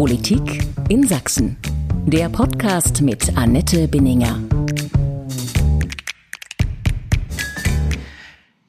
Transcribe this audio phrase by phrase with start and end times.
[0.00, 1.58] Politik in Sachsen.
[2.06, 4.38] Der Podcast mit Annette Binninger.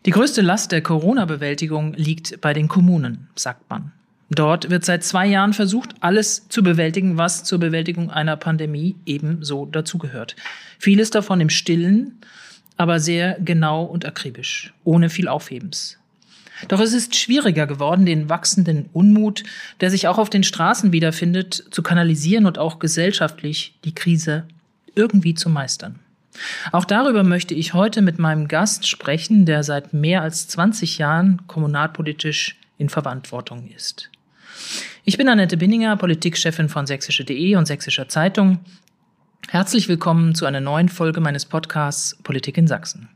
[0.05, 3.93] Die größte Last der Corona-Bewältigung liegt bei den Kommunen, sagt man.
[4.29, 9.65] Dort wird seit zwei Jahren versucht, alles zu bewältigen, was zur Bewältigung einer Pandemie ebenso
[9.65, 10.35] dazugehört.
[10.79, 12.19] Vieles davon im Stillen,
[12.75, 16.00] aber sehr genau und akribisch, ohne viel Aufhebens.
[16.67, 19.43] Doch es ist schwieriger geworden, den wachsenden Unmut,
[19.79, 24.45] der sich auch auf den Straßen wiederfindet, zu kanalisieren und auch gesellschaftlich die Krise
[24.95, 25.99] irgendwie zu meistern.
[26.71, 31.41] Auch darüber möchte ich heute mit meinem Gast sprechen, der seit mehr als 20 Jahren
[31.47, 34.09] kommunalpolitisch in Verantwortung ist.
[35.03, 38.59] Ich bin Annette Binninger, Politikchefin von sächsische.de und Sächsischer Zeitung.
[39.49, 43.09] Herzlich willkommen zu einer neuen Folge meines Podcasts Politik in Sachsen.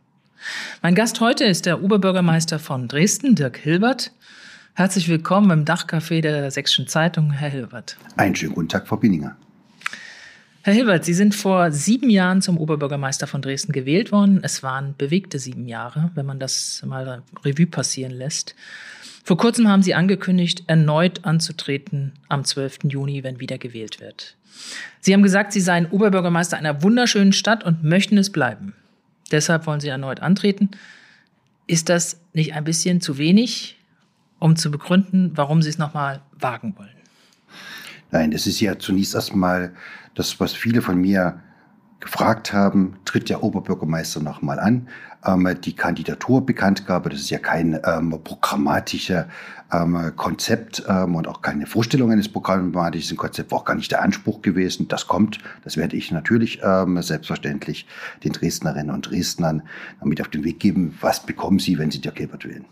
[0.82, 4.12] Mein Gast heute ist der Oberbürgermeister von Dresden, Dirk Hilbert.
[4.74, 7.98] Herzlich willkommen im Dachcafé der Sächsischen Zeitung, Herr Hilbert.
[8.18, 9.36] Einen schönen guten Tag, Frau Binninger.
[10.64, 14.40] Herr Hilbert, Sie sind vor sieben Jahren zum Oberbürgermeister von Dresden gewählt worden.
[14.42, 18.56] Es waren bewegte sieben Jahre, wenn man das mal Revue passieren lässt.
[19.24, 22.80] Vor kurzem haben Sie angekündigt, erneut anzutreten am 12.
[22.84, 24.36] Juni, wenn wieder gewählt wird.
[25.02, 28.74] Sie haben gesagt, Sie seien Oberbürgermeister einer wunderschönen Stadt und möchten es bleiben.
[29.32, 30.72] Deshalb wollen Sie erneut antreten.
[31.68, 33.78] Ist das nicht ein bisschen zu wenig,
[34.40, 36.90] um zu begründen, warum Sie es nochmal wagen wollen?
[38.12, 39.74] Nein, das ist ja zunächst erstmal
[40.14, 41.42] das, was viele von mir
[42.06, 44.88] gefragt haben, tritt der Oberbürgermeister nochmal an.
[45.26, 49.28] Ähm, die Kandidaturbekanntgabe, das ist ja kein ähm, programmatischer
[49.74, 54.04] ähm, Konzept ähm, und auch keine Vorstellung eines programmatischen Konzepts, war auch gar nicht der
[54.04, 54.88] Anspruch gewesen.
[54.88, 57.88] Das kommt, das werde ich natürlich ähm, selbstverständlich
[58.24, 59.64] den Dresdnerinnen und Dresdnern
[60.04, 60.96] mit auf den Weg geben.
[61.02, 62.66] Was bekommen sie, wenn sie Dirk Gebert wählen?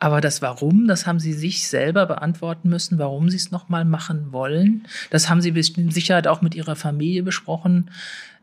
[0.00, 4.30] Aber das Warum, das haben Sie sich selber beantworten müssen, warum Sie es nochmal machen
[4.30, 4.86] wollen.
[5.10, 7.90] Das haben Sie mit Sicherheit auch mit Ihrer Familie besprochen.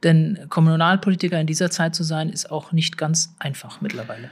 [0.05, 4.29] Denn Kommunalpolitiker in dieser Zeit zu sein, ist auch nicht ganz einfach mittlerweile.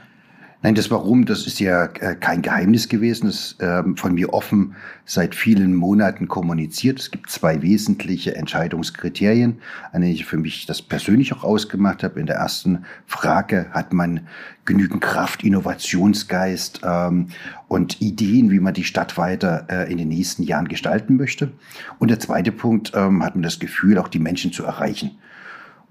[0.64, 3.26] Nein, das Warum, das ist ja äh, kein Geheimnis gewesen.
[3.26, 4.74] Das ist ähm, von mir offen
[5.04, 7.00] seit vielen Monaten kommuniziert.
[7.00, 9.58] Es gibt zwei wesentliche Entscheidungskriterien,
[9.92, 12.18] an denen ich für mich das persönlich auch ausgemacht habe.
[12.18, 14.20] In der ersten Frage hat man
[14.64, 17.28] genügend Kraft, Innovationsgeist ähm,
[17.68, 21.52] und Ideen, wie man die Stadt weiter äh, in den nächsten Jahren gestalten möchte.
[21.98, 25.10] Und der zweite Punkt ähm, hat man das Gefühl, auch die Menschen zu erreichen.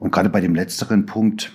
[0.04, 1.54] Und gerade bei dem letzteren Punkt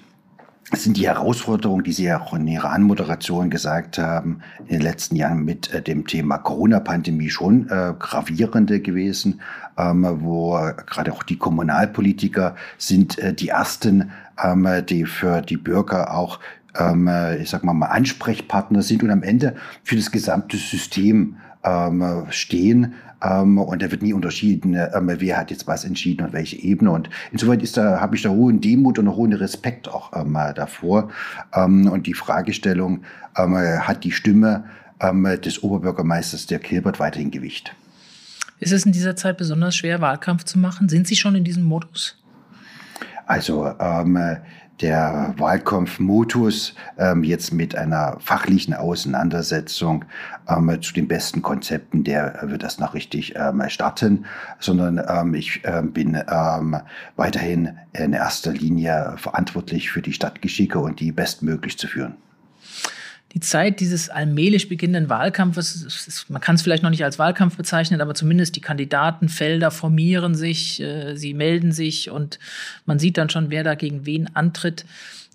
[0.73, 5.17] sind die Herausforderungen, die Sie ja auch in Ihrer Anmoderation gesagt haben, in den letzten
[5.17, 9.43] Jahren mit äh, dem Thema Corona-Pandemie schon äh, gravierende gewesen,
[9.77, 16.15] ähm, wo gerade auch die Kommunalpolitiker sind äh, die ersten, ähm, die für die Bürger
[16.15, 16.41] auch,
[16.75, 22.25] ähm, ich sag mal, mal Ansprechpartner sind und am Ende für das gesamte System ähm,
[22.31, 22.95] stehen.
[23.23, 26.91] Ähm, und da wird nie unterschieden, ähm, wer hat jetzt was entschieden und welche Ebene.
[26.91, 31.09] Und insoweit ist da, habe ich da hohen Demut und hohen Respekt auch ähm, davor.
[31.55, 33.03] Ähm, und die Fragestellung,
[33.37, 34.65] ähm, hat die Stimme
[35.01, 37.75] ähm, des Oberbürgermeisters der Kilbert weiterhin Gewicht?
[38.61, 40.89] Ist es in dieser Zeit besonders schwer, Wahlkampf zu machen?
[40.89, 42.17] Sind Sie schon in diesem Modus?
[43.27, 44.19] Also ähm,
[44.81, 50.05] der Wahlkampfmodus ähm, jetzt mit einer fachlichen Auseinandersetzung
[50.49, 54.27] ähm, zu den besten Konzepten, der wird das noch richtig ähm, starten,
[54.59, 56.77] sondern ähm, ich ähm, bin ähm,
[57.17, 62.17] weiterhin in erster Linie verantwortlich für die Stadtgeschicke und die bestmöglich zu führen
[63.39, 68.01] die Zeit dieses allmählich beginnenden Wahlkampfes, man kann es vielleicht noch nicht als Wahlkampf bezeichnen,
[68.01, 72.41] aber zumindest die Kandidatenfelder formieren sich, äh, sie melden sich und
[72.85, 74.85] man sieht dann schon, wer da gegen wen antritt,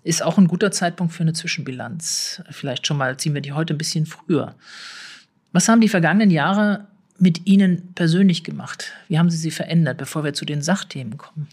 [0.02, 2.42] ist auch ein guter Zeitpunkt für eine Zwischenbilanz.
[2.50, 4.54] Vielleicht schon mal ziehen wir die heute ein bisschen früher.
[5.52, 6.86] Was haben die vergangenen Jahre
[7.18, 8.92] mit Ihnen persönlich gemacht?
[9.08, 11.48] Wie haben Sie sie verändert, bevor wir zu den Sachthemen kommen?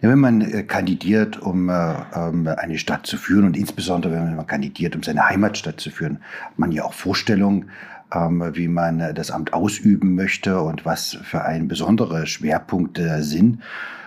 [0.00, 4.36] Ja, wenn man äh, kandidiert, um äh, ähm, eine Stadt zu führen und insbesondere wenn
[4.36, 7.70] man kandidiert, um seine Heimatstadt zu führen, hat man ja auch Vorstellungen,
[8.14, 13.62] ähm, wie man äh, das Amt ausüben möchte und was für ein besondere Schwerpunkte sind.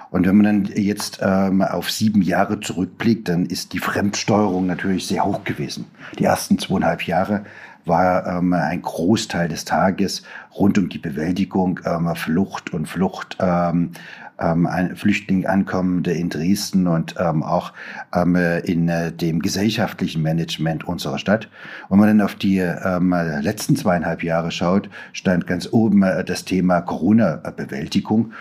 [0.10, 5.06] Und wenn man dann jetzt ähm, auf sieben Jahre zurückblickt, dann ist die Fremdsteuerung natürlich
[5.06, 5.86] sehr hoch gewesen.
[6.18, 7.44] Die ersten zweieinhalb Jahre
[7.84, 10.24] war ähm, ein Großteil des Tages
[10.54, 13.38] rund um die Bewältigung ähm, Flucht und Flucht.
[13.40, 13.92] Ähm,
[14.40, 17.74] ähm, Flüchtlinge ankommende in Dresden und ähm, auch
[18.14, 21.50] ähm, in äh, dem gesellschaftlichen Management unserer Stadt.
[21.90, 26.46] Wenn man dann auf die ähm, letzten zweieinhalb Jahre schaut, stand ganz oben äh, das
[26.46, 28.32] Thema Corona-Bewältigung.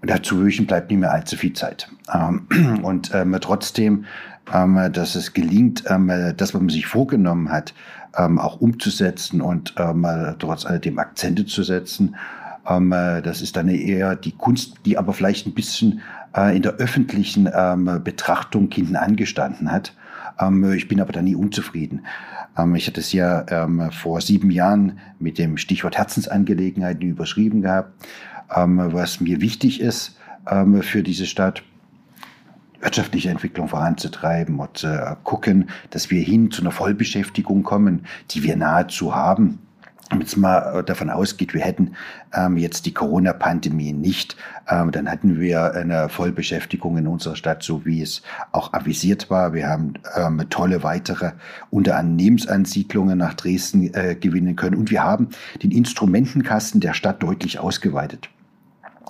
[0.00, 1.90] Und dazu bleibt nicht mehr allzu viel Zeit.
[2.12, 2.46] Ähm,
[2.82, 4.04] und ähm, trotzdem,
[4.52, 7.74] ähm, dass es gelingt, ähm, das, was man sich vorgenommen hat,
[8.16, 10.06] ähm, auch umzusetzen und ähm,
[10.38, 12.16] trotz alledem Akzente zu setzen,
[12.68, 16.00] Ähm, äh, das ist dann eher die Kunst, die aber vielleicht ein bisschen
[16.36, 19.94] äh, in der öffentlichen ähm, Betrachtung hinten angestanden hat.
[20.38, 22.04] Ähm, ich bin aber da nie unzufrieden.
[22.56, 27.92] Ähm, ich hatte es ja ähm, vor sieben Jahren mit dem Stichwort Herzensangelegenheiten überschrieben gehabt,
[28.54, 30.16] ähm, was mir wichtig ist
[30.80, 31.62] für diese Stadt
[32.80, 38.56] wirtschaftliche Entwicklung voranzutreiben und äh, gucken, dass wir hin zu einer Vollbeschäftigung kommen, die wir
[38.56, 39.58] nahezu haben
[40.10, 41.92] wenn es mal davon ausgeht, wir hätten
[42.34, 44.36] ähm, jetzt die Corona-Pandemie nicht,
[44.68, 48.22] ähm, dann hätten wir eine Vollbeschäftigung in unserer Stadt, so wie es
[48.52, 49.52] auch avisiert war.
[49.54, 51.32] Wir haben ähm, tolle weitere
[51.70, 55.28] Unternehmensansiedlungen nach Dresden äh, gewinnen können und wir haben
[55.62, 58.28] den Instrumentenkasten der Stadt deutlich ausgeweitet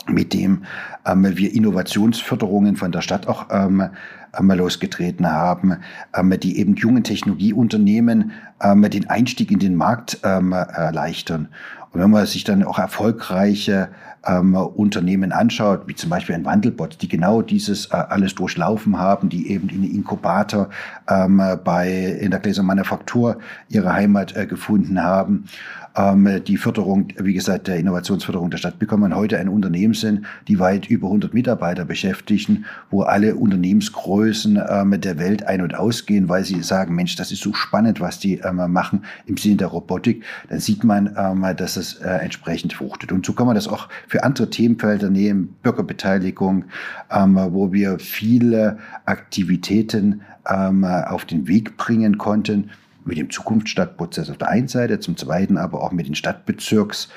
[0.07, 0.65] mit dem
[1.07, 3.91] ähm, wir Innovationsförderungen von der Stadt auch ähm,
[4.39, 5.77] losgetreten haben,
[6.15, 8.33] ähm, die eben jungen Technologieunternehmen
[8.63, 11.49] ähm, den Einstieg in den Markt ähm, erleichtern.
[11.93, 13.89] Und wenn man sich dann auch erfolgreiche
[14.27, 19.29] ähm, Unternehmen anschaut, wie zum Beispiel ein Wandelbot, die genau dieses äh, alles durchlaufen haben,
[19.29, 20.69] die eben in den Inkubator
[21.09, 21.91] ähm, bei
[22.21, 23.39] in der Gläsermanufaktur
[23.69, 25.47] ihre Heimat äh, gefunden haben,
[25.97, 30.59] ähm, die Förderung, wie gesagt, der Innovationsförderung der Stadt bekommen, heute ein Unternehmen sind, die
[30.59, 36.45] weit über 100 Mitarbeiter beschäftigen, wo alle Unternehmensgrößen ähm, der Welt ein- und ausgehen, weil
[36.45, 40.25] sie sagen, Mensch, das ist so spannend, was die ähm, machen im Sinne der Robotik.
[40.49, 43.13] Dann sieht man, ähm, dass es äh, entsprechend fruchtet.
[43.13, 46.65] Und so kann man das auch für andere Themenfelder nehmen, Bürgerbeteiligung,
[47.11, 52.71] ähm, wo wir viele Aktivitäten ähm, auf den Weg bringen konnten
[53.11, 57.09] mit dem Zukunftsstadtprozess auf der einen Seite, zum zweiten aber auch mit den Stadtbezirks.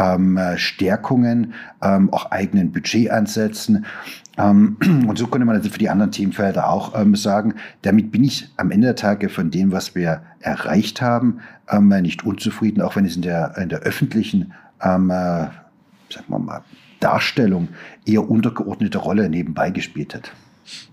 [0.00, 3.84] Ähm, Stärkungen, ähm, auch eigenen Budgetansätzen.
[4.36, 4.76] Ähm,
[5.08, 8.48] und so könnte man also für die anderen Themenfelder auch ähm, sagen, damit bin ich
[8.58, 13.06] am Ende der Tage von dem, was wir erreicht haben, ähm, nicht unzufrieden, auch wenn
[13.06, 15.48] es in der, in der öffentlichen ähm, äh,
[16.10, 16.62] sagen wir mal,
[17.00, 17.68] Darstellung
[18.04, 20.32] eher untergeordnete Rolle nebenbei gespielt hat.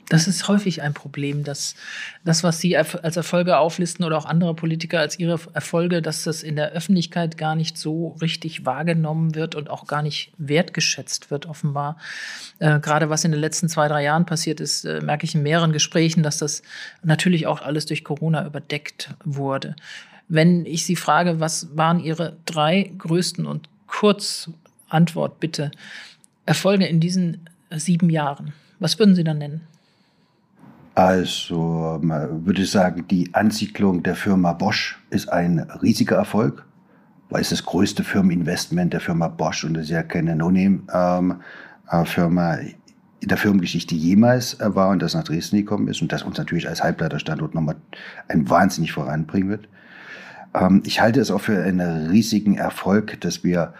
[0.09, 1.75] Das ist häufig ein Problem, dass
[2.23, 6.43] das, was Sie als Erfolge auflisten oder auch andere Politiker als ihre Erfolge, dass das
[6.43, 11.47] in der Öffentlichkeit gar nicht so richtig wahrgenommen wird und auch gar nicht wertgeschätzt wird,
[11.47, 11.97] offenbar.
[12.59, 15.41] Äh, gerade was in den letzten zwei, drei Jahren passiert ist, äh, merke ich in
[15.41, 16.61] mehreren Gesprächen, dass das
[17.03, 19.75] natürlich auch alles durch Corona überdeckt wurde.
[20.27, 24.49] Wenn ich Sie frage, was waren Ihre drei größten und kurz
[24.87, 25.71] Antwort bitte,
[26.45, 28.53] Erfolge in diesen sieben Jahren?
[28.79, 29.61] Was würden Sie dann nennen?
[30.95, 36.65] Also würde sagen, die Ansiedlung der Firma Bosch ist ein riesiger Erfolg,
[37.29, 42.75] weil es das größte Firmeninvestment der Firma Bosch und das ist ja keine No-Name-Firma ähm,
[43.19, 46.69] in der Firmengeschichte jemals war und das nach Dresden gekommen ist und das uns natürlich
[46.69, 47.77] als Halbleiterstandort nochmal
[48.27, 49.67] ein wahnsinnig voranbringen wird.
[50.53, 53.73] Ähm, ich halte es auch für einen riesigen Erfolg, dass wir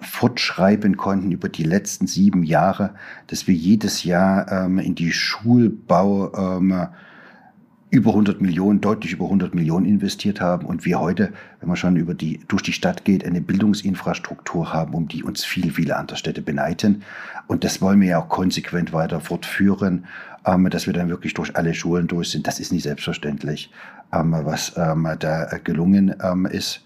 [0.00, 2.94] fortschreiben konnten über die letzten sieben Jahre,
[3.26, 6.88] dass wir jedes Jahr ähm, in die Schulbau ähm,
[7.94, 11.94] über 100 Millionen, deutlich über 100 Millionen investiert haben und wir heute, wenn man schon
[11.96, 16.16] über die, durch die Stadt geht, eine Bildungsinfrastruktur haben, um die uns viele, viele andere
[16.16, 17.04] Städte beneiden.
[17.46, 20.06] Und das wollen wir ja auch konsequent weiter fortführen,
[20.44, 22.48] ähm, dass wir dann wirklich durch alle Schulen durch sind.
[22.48, 23.70] Das ist nicht selbstverständlich,
[24.12, 26.82] ähm, was ähm, da gelungen ähm, ist.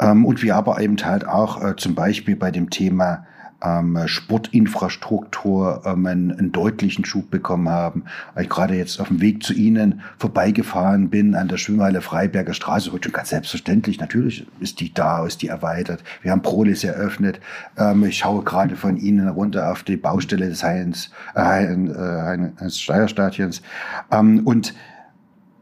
[0.00, 3.26] Ähm, und wir aber eben halt auch äh, zum Beispiel bei dem Thema
[3.64, 8.04] ähm, Sportinfrastruktur ähm, einen, einen, deutlichen Schub bekommen haben.
[8.34, 12.54] Weil ich gerade jetzt auf dem Weg zu Ihnen vorbeigefahren bin an der Schwimmhalle Freiberger
[12.54, 12.92] Straße.
[12.92, 16.04] Heute ganz selbstverständlich, natürlich ist die da, ist die erweitert.
[16.22, 17.40] Wir haben Prolis eröffnet.
[17.78, 23.62] Ähm, ich schaue gerade von Ihnen runter auf die Baustelle des Heinz, äh, Heinz Steierstadions.
[24.10, 24.74] Ähm, und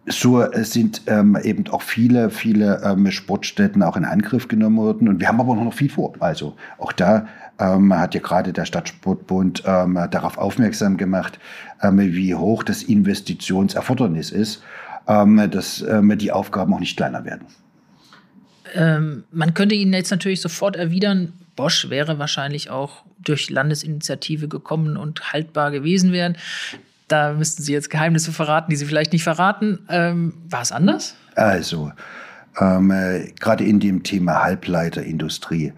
[0.07, 5.09] so sind ähm, eben auch viele, viele ähm, Sportstätten auch in Angriff genommen worden.
[5.09, 6.15] Und wir haben aber noch viel vor.
[6.19, 7.29] Also auch da
[7.61, 11.39] ähm, hat ja gerade der Stadtsportbund ähm, darauf aufmerksam gemacht,
[11.83, 14.63] ähm, wie hoch das Investitionserfordernis ist,
[15.07, 17.47] ähm, dass die Aufgaben auch nicht kleiner werden.
[18.75, 25.33] Man könnte Ihnen jetzt natürlich sofort erwidern, Bosch wäre wahrscheinlich auch durch Landesinitiative gekommen und
[25.35, 26.39] haltbar gewesen werden
[27.13, 29.81] da müssten Sie jetzt Geheimnisse verraten, die Sie vielleicht nicht verraten.
[29.89, 31.15] Ähm, war es anders?
[31.35, 31.93] Also,
[32.59, 35.73] ähm, äh, gerade in dem Thema Halbleiterindustrie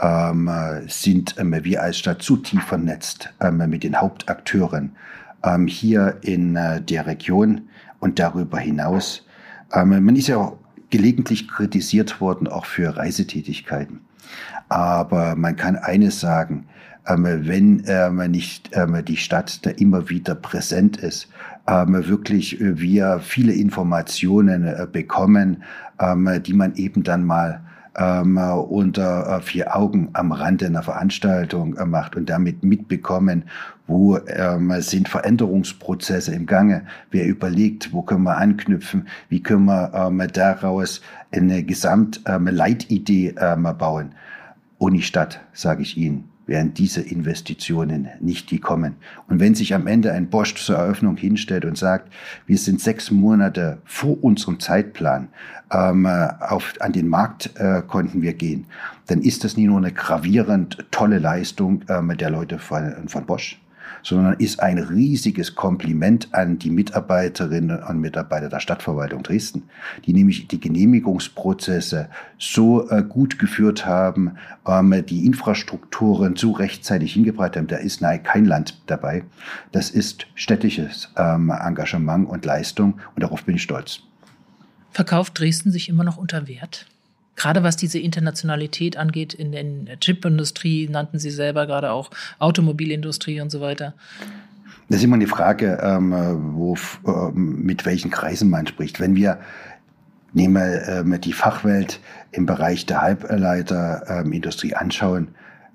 [0.00, 4.96] ähm, äh, sind ähm, wir als Stadt zu tief vernetzt ähm, mit den Hauptakteuren
[5.44, 7.68] ähm, hier in äh, der Region
[8.00, 9.26] und darüber hinaus.
[9.74, 10.56] man ist ja auch
[10.90, 14.00] gelegentlich kritisiert worden, auch für Reisetätigkeiten.
[14.68, 16.68] Aber man kann eines sagen,
[17.08, 21.28] wenn ähm, nicht ähm, die Stadt da immer wieder präsent ist,
[21.66, 25.62] wirklich äh, wir viele Informationen äh, bekommen,
[26.46, 27.60] die man eben dann mal
[27.96, 33.44] ähm, unter äh, vier Augen am Rande einer Veranstaltung macht und damit mitbekommen,
[33.88, 39.92] wo ähm, sind Veränderungsprozesse im Gange, wer überlegt, wo können wir anknüpfen, wie können wir
[39.94, 41.00] ähm, daraus
[41.32, 44.12] eine Gesamtleitidee ähm, bauen.
[44.78, 48.96] Unistadt, sage ich Ihnen, wären diese Investitionen nicht gekommen.
[49.28, 52.12] Und wenn sich am Ende ein Bosch zur Eröffnung hinstellt und sagt,
[52.46, 55.28] wir sind sechs Monate vor unserem Zeitplan
[55.70, 58.66] ähm, auf, an den Markt äh, konnten wir gehen,
[59.06, 63.60] dann ist das nicht nur eine gravierend tolle Leistung ähm, der Leute von, von Bosch,
[64.08, 69.64] sondern ist ein riesiges Kompliment an die Mitarbeiterinnen und Mitarbeiter der Stadtverwaltung Dresden,
[70.06, 74.36] die nämlich die Genehmigungsprozesse so äh, gut geführt haben,
[74.66, 77.66] ähm, die Infrastrukturen so rechtzeitig hingebracht haben.
[77.66, 79.24] Da ist nein, kein Land dabei.
[79.72, 84.00] Das ist städtisches ähm, Engagement und Leistung und darauf bin ich stolz.
[84.90, 86.86] Verkauft Dresden sich immer noch unter Wert?
[87.38, 93.50] Gerade was diese Internationalität angeht, in der Chipindustrie nannten Sie selber gerade auch Automobilindustrie und
[93.50, 93.94] so weiter.
[94.88, 96.12] Das ist immer eine Frage, ähm,
[96.54, 96.74] wo,
[97.06, 99.00] äh, mit welchen Kreisen man spricht.
[99.00, 99.38] Wenn wir
[100.32, 102.00] nehmen wir ähm, die Fachwelt
[102.32, 105.28] im Bereich der Halbleiterindustrie ähm, anschauen,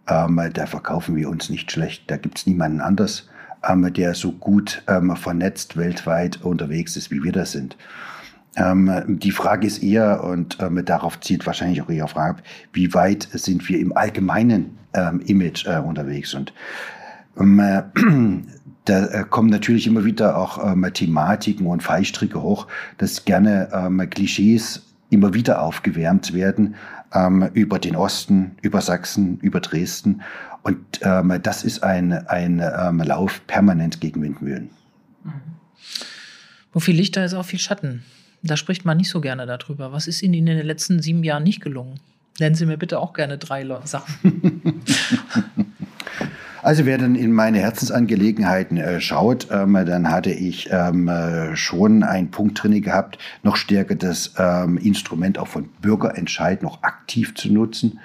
[0.08, 2.03] ähm, da verkaufen wir uns nicht schlecht.
[2.08, 3.29] Da gibt es niemanden anders,
[3.67, 7.77] ähm, der so gut ähm, vernetzt weltweit unterwegs ist, wie wir das sind.
[8.55, 12.93] Ähm, die Frage ist eher, und ähm, darauf zielt wahrscheinlich auch Ihre Frage ab, wie
[12.93, 16.33] weit sind wir im allgemeinen ähm, Image äh, unterwegs?
[16.33, 16.53] Und
[17.39, 17.83] ähm, äh,
[18.86, 22.67] da äh, kommen natürlich immer wieder auch ähm, Thematiken und Fallstricke hoch,
[22.98, 26.75] dass gerne ähm, Klischees immer wieder aufgewärmt werden
[27.53, 30.24] über den Osten, über Sachsen, über Dresden.
[30.63, 30.79] Und
[31.43, 34.72] das ist ein, ein Lauf permanent gegen Windmühlen.
[35.24, 35.31] Mhm.
[36.72, 38.03] Wo viel Licht, da ist auch viel Schatten.
[38.44, 39.92] Da spricht man nicht so gerne darüber.
[39.94, 42.00] Was ist Ihnen in den letzten sieben Jahren nicht gelungen?
[42.40, 44.84] Nennen Sie mir bitte auch gerne drei Sachen.
[46.64, 52.04] Also wer dann in meine Herzensangelegenheiten äh, schaut, ähm, dann hatte ich ähm, äh, schon
[52.04, 57.52] einen Punkt drin gehabt, noch stärker das ähm, Instrument auch von Bürgerentscheid noch aktiv zu
[57.52, 58.00] nutzen.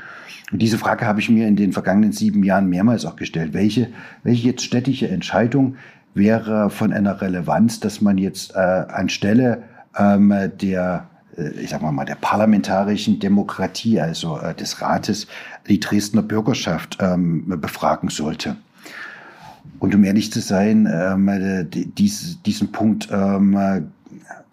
[0.50, 3.52] Und diese Frage habe ich mir in den vergangenen sieben Jahren mehrmals auch gestellt.
[3.52, 3.90] Welche,
[4.24, 5.76] welche jetzt städtische Entscheidung
[6.14, 9.62] wäre von einer Relevanz, dass man jetzt äh, anstelle
[9.98, 15.26] ähm, der äh, ich sag mal, der parlamentarischen Demokratie, also äh, des Rates,
[15.68, 18.56] die Dresdner Bürgerschaft ähm, befragen sollte.
[19.78, 23.90] Und um ehrlich zu sein, ähm, äh, dies, diesen Punkt ähm,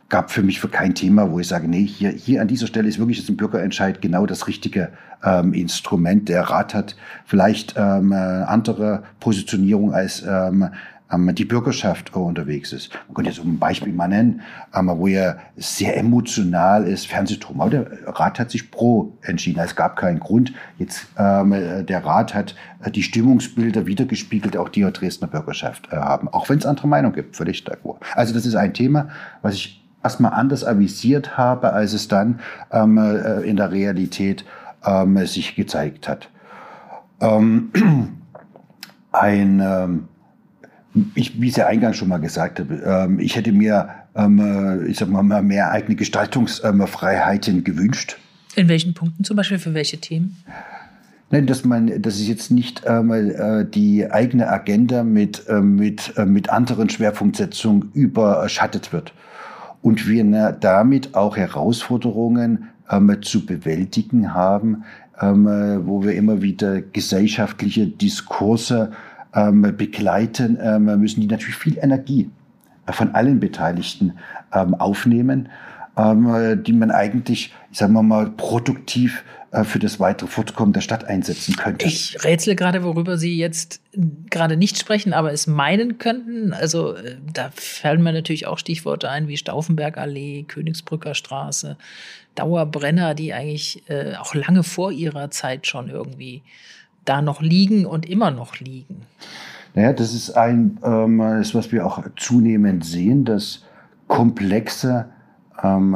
[0.09, 2.87] gab für mich für kein Thema, wo ich sage, nee, hier, hier an dieser Stelle
[2.87, 4.91] ist wirklich jetzt ein Bürgerentscheid genau das richtige
[5.23, 6.29] ähm, Instrument.
[6.29, 10.69] Der Rat hat vielleicht ähm, andere Positionierung als ähm,
[11.17, 12.91] die Bürgerschaft unterwegs ist.
[13.07, 14.41] Man könnte jetzt ein Beispiel mal nennen,
[14.73, 17.61] ähm, wo er sehr emotional ist, Fernsehturm.
[17.61, 19.59] Aber der Rat hat sich pro entschieden.
[19.59, 20.53] Es gab keinen Grund.
[20.77, 21.51] Jetzt ähm,
[21.85, 26.27] der Rat hat äh, die Stimmungsbilder wiedergespiegelt, auch die der Dresdner Bürgerschaft äh, haben.
[26.29, 27.97] Auch wenn es andere Meinungen gibt, völlig d'accord.
[28.13, 29.09] Also das ist ein Thema,
[29.41, 32.39] was ich erstmal anders avisiert habe, als es dann
[32.71, 34.45] ähm, äh, in der Realität
[34.85, 36.29] ähm, sich gezeigt hat.
[37.21, 37.71] Ähm,
[39.11, 40.07] ein ähm,
[41.15, 44.85] ich, wie ich ja eingangs schon mal gesagt habe, ähm, ich hätte mir, ähm, äh,
[44.87, 48.17] ich sag mal, mehr eigene Gestaltungsfreiheiten gewünscht.
[48.55, 49.59] In welchen Punkten zum Beispiel?
[49.59, 50.37] Für welche Themen?
[51.31, 56.13] Nein, dass man, dass es jetzt nicht ähm, äh, die eigene Agenda mit, äh, mit,
[56.17, 59.13] äh, mit anderen Schwerpunktsetzungen überschattet wird.
[59.81, 64.83] Und wir na, damit auch Herausforderungen ähm, zu bewältigen haben,
[65.19, 68.93] ähm, äh, wo wir immer wieder gesellschaftliche Diskurse ähm,
[69.35, 72.29] begleiten, ähm, müssen die natürlich viel Energie
[72.89, 74.13] von allen Beteiligten
[74.53, 75.49] ähm, aufnehmen,
[75.97, 79.23] ähm, die man eigentlich, sagen wir mal, produktiv
[79.55, 81.85] äh, für das weitere Fortkommen der Stadt einsetzen könnte.
[81.85, 83.81] Ich rätsel gerade, worüber Sie jetzt
[84.29, 86.51] gerade nicht sprechen, aber es meinen könnten.
[86.51, 91.77] Also äh, da fallen mir natürlich auch Stichworte ein wie Stauffenbergallee, Königsbrücker Straße,
[92.35, 96.43] Dauerbrenner, die eigentlich äh, auch lange vor ihrer Zeit schon irgendwie
[97.05, 99.01] da noch liegen und immer noch liegen?
[99.73, 103.63] Naja, das ist ein, ähm, das, was wir auch zunehmend sehen, dass
[104.07, 105.05] komplexe
[105.61, 105.95] ähm,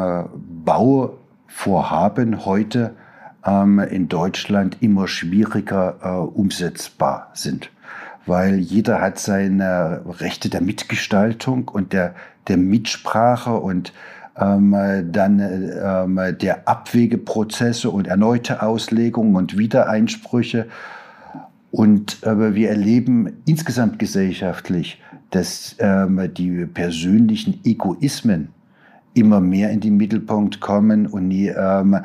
[0.66, 2.94] Bauvorhaben heute
[3.46, 7.72] ähm, in Deutschland immer schwieriger äh, umsetzbar sind.
[8.26, 12.16] Weil jeder hat seine Rechte der Mitgestaltung und der,
[12.48, 13.94] der Mitsprache und
[14.38, 14.76] ähm,
[15.12, 20.68] dann ähm, der Abwegeprozesse und erneute Auslegungen und Wiedereinsprüche
[21.72, 28.50] und äh, wir erleben insgesamt gesellschaftlich, dass ähm, die persönlichen Egoismen
[29.14, 31.98] immer mehr in den Mittelpunkt kommen und nie, ähm,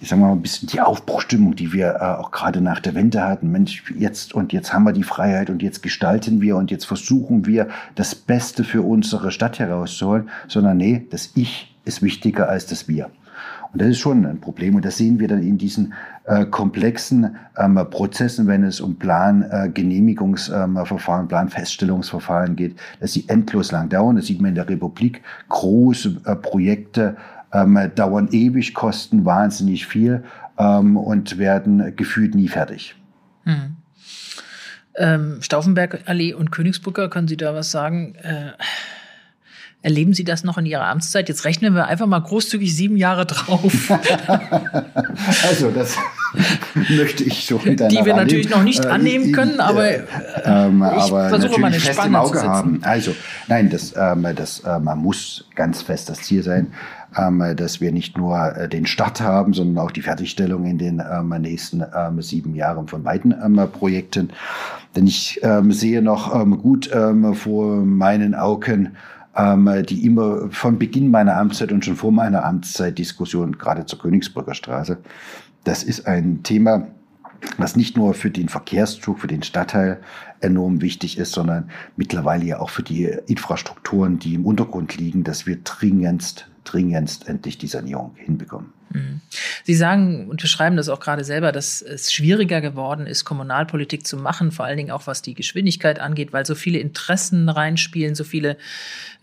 [0.00, 3.24] ich sag mal, ein bisschen die Aufbruchstimmung, die wir äh, auch gerade nach der Wende
[3.24, 3.50] hatten.
[3.50, 7.46] Mensch, jetzt und jetzt haben wir die Freiheit und jetzt gestalten wir und jetzt versuchen
[7.46, 12.86] wir, das Beste für unsere Stadt herauszuholen, sondern nee, das Ich ist wichtiger als das
[12.86, 13.10] Wir.
[13.72, 14.74] Und das ist schon ein Problem.
[14.74, 15.92] Und das sehen wir dann in diesen
[16.24, 23.72] äh, komplexen ähm, Prozessen, wenn es um Plan, äh, ähm, Planfeststellungsverfahren geht, dass sie endlos
[23.72, 24.16] lang dauern.
[24.16, 25.22] Das sieht man in der Republik.
[25.48, 27.16] Große äh, Projekte
[27.52, 30.24] ähm, dauern ewig, kosten wahnsinnig viel
[30.58, 32.96] ähm, und werden gefühlt nie fertig.
[33.44, 33.76] Hm.
[34.96, 38.16] Ähm, Stauffenberg-Allee und Königsbrücker, können Sie da was sagen?
[39.82, 41.28] Äh, erleben Sie das noch in Ihrer Amtszeit?
[41.28, 43.90] Jetzt rechnen wir einfach mal großzügig sieben Jahre drauf.
[45.48, 45.96] also, das
[46.90, 50.04] möchte ich so Die wir natürlich noch nicht äh, annehmen können, aber, äh,
[50.44, 52.80] ähm, ich aber versuche mal eine fest Spanne im Auge haben.
[52.82, 53.14] Also,
[53.46, 56.72] nein, das, ähm, das äh, man muss ganz fest das Ziel sein,
[57.16, 61.00] ähm, dass wir nicht nur äh, den Start haben, sondern auch die Fertigstellung in den
[61.10, 63.34] ähm, nächsten ähm, sieben Jahren von beiden
[63.72, 64.30] Projekten.
[64.96, 66.32] Denn ich sehe noch
[66.62, 66.90] gut
[67.34, 68.96] vor meinen Augen,
[69.36, 74.54] die immer von Beginn meiner Amtszeit und schon vor meiner Amtszeit Diskussion gerade zur Königsbrücker
[74.54, 74.98] Straße.
[75.64, 76.88] Das ist ein Thema,
[77.56, 80.00] was nicht nur für den Verkehrszug, für den Stadtteil
[80.40, 85.46] enorm wichtig ist, sondern mittlerweile ja auch für die Infrastrukturen, die im Untergrund liegen, dass
[85.46, 88.72] wir dringendst dringendst endlich die Sanierung hinbekommen.
[88.90, 89.20] Mhm.
[89.64, 94.16] Sie sagen und beschreiben das auch gerade selber, dass es schwieriger geworden ist, Kommunalpolitik zu
[94.16, 98.24] machen, vor allen Dingen auch was die Geschwindigkeit angeht, weil so viele Interessen reinspielen, so
[98.24, 98.56] viele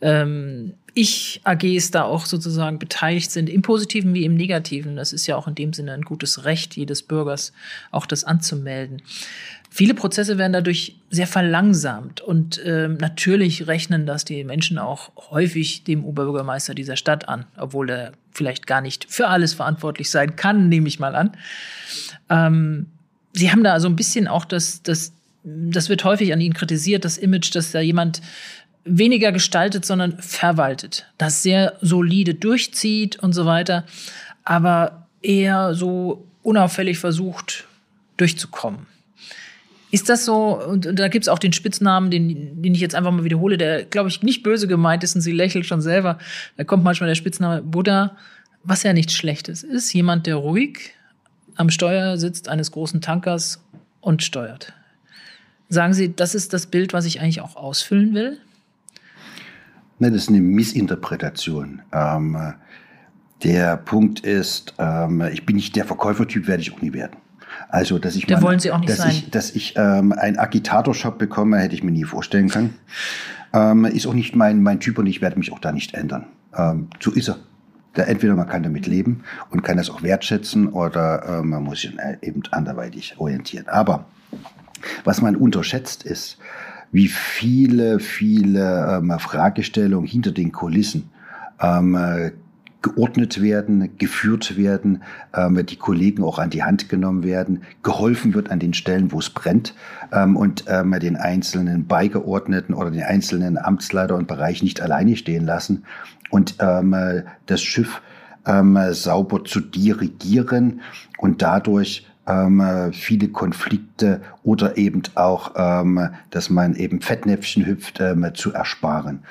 [0.02, 4.96] ähm, Ich-AGs da auch sozusagen beteiligt sind, im Positiven wie im Negativen.
[4.96, 7.54] Das ist ja auch in dem Sinne ein gutes Recht jedes Bürgers,
[7.92, 9.02] auch das anzumelden.
[9.78, 15.84] Viele Prozesse werden dadurch sehr verlangsamt und äh, natürlich rechnen das die Menschen auch häufig
[15.84, 20.70] dem Oberbürgermeister dieser Stadt an, obwohl er vielleicht gar nicht für alles verantwortlich sein kann,
[20.70, 21.32] nehme ich mal an.
[22.30, 22.86] Ähm,
[23.34, 25.12] Sie haben da so ein bisschen auch das, das,
[25.44, 28.22] das wird häufig an Ihnen kritisiert, das Image, dass da jemand
[28.86, 33.84] weniger gestaltet, sondern verwaltet, das sehr solide durchzieht und so weiter,
[34.46, 37.66] aber eher so unauffällig versucht
[38.16, 38.95] durchzukommen.
[39.92, 42.96] Ist das so, und, und da gibt es auch den Spitznamen, den, den ich jetzt
[42.96, 46.18] einfach mal wiederhole, der, glaube ich, nicht böse gemeint ist und sie lächelt schon selber.
[46.58, 48.18] Da kommt manchmal der Spitzname Buddha,
[48.64, 49.94] was ja nichts Schlechtes ist.
[49.94, 50.92] Jemand, der ruhig
[51.56, 53.64] am Steuer sitzt eines großen Tankers
[54.02, 54.74] und steuert.
[55.70, 58.38] Sagen Sie, das ist das Bild, was ich eigentlich auch ausfüllen will?
[60.00, 61.82] Nein, das ist eine Missinterpretation.
[61.94, 62.54] Ähm,
[63.44, 67.18] der Punkt ist, ähm, ich bin nicht der Verkäufertyp, werde ich auch nie werden.
[67.70, 68.42] Also, dass ich, da
[68.80, 69.10] nicht dass sein.
[69.10, 72.76] ich, dass ich ähm, einen Agitatorshop bekomme, hätte ich mir nie vorstellen können.
[73.54, 76.28] Ähm, ist auch nicht mein, mein Typ und ich werde mich auch da nicht ändern.
[76.56, 77.38] Ähm, so ist er.
[77.94, 81.82] Da entweder man kann damit leben und kann das auch wertschätzen oder äh, man muss
[81.82, 83.70] sich eben anderweitig orientieren.
[83.70, 84.06] Aber
[85.06, 86.38] was man unterschätzt ist,
[86.92, 91.10] wie viele, viele ähm, Fragestellungen hinter den Kulissen
[91.62, 91.98] ähm,
[92.86, 95.02] geordnet werden, geführt werden,
[95.34, 99.18] ähm, die Kollegen auch an die Hand genommen werden, geholfen wird an den Stellen, wo
[99.18, 99.74] es brennt
[100.12, 105.48] ähm, und ähm, den einzelnen Beigeordneten oder den einzelnen Amtsleiter und Bereich nicht alleine stehen
[105.48, 105.84] lassen
[106.30, 108.04] und ähm, das Schiff
[108.46, 110.82] ähm, sauber zu dirigieren
[111.18, 118.30] und dadurch ähm, viele Konflikte oder eben auch, ähm, dass man eben Fettnäpfchen hüpft, ähm,
[118.36, 119.24] zu ersparen.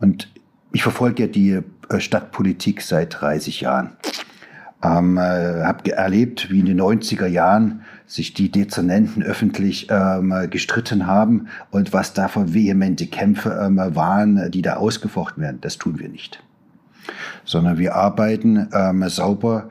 [0.00, 0.28] Und
[0.72, 1.62] ich verfolge ja die
[2.00, 3.96] Stadtpolitik seit 30 Jahren.
[4.84, 11.06] Ähm, äh, habe erlebt, wie in den 90er Jahren sich die Dezernenten öffentlich ähm, gestritten
[11.06, 15.60] haben und was da für vehemente Kämpfe ähm, waren, die da ausgefochten werden.
[15.60, 16.42] Das tun wir nicht.
[17.44, 19.70] Sondern wir arbeiten ähm, sauber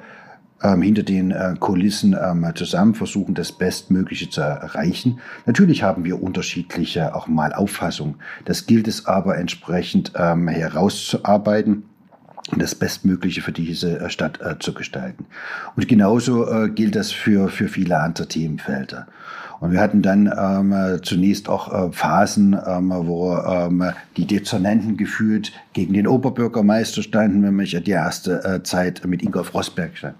[0.63, 5.19] ähm, hinter den äh, Kulissen ähm, zusammen, versuchen das Bestmögliche zu erreichen.
[5.45, 8.15] Natürlich haben wir unterschiedliche auch mal Auffassungen.
[8.45, 11.83] Das gilt es aber entsprechend ähm, herauszuarbeiten
[12.55, 15.25] das Bestmögliche für diese äh, Stadt äh, zu gestalten.
[15.75, 19.07] Und genauso äh, gilt das für, für viele andere Themenfelder.
[19.61, 23.83] Und wir hatten dann ähm, zunächst auch äh, Phasen, ähm, wo ähm,
[24.17, 29.53] die Dezernenten gefühlt gegen den Oberbürgermeister standen, wenn ich die erste äh, Zeit mit Ingolf
[29.53, 30.15] Rosberg stand.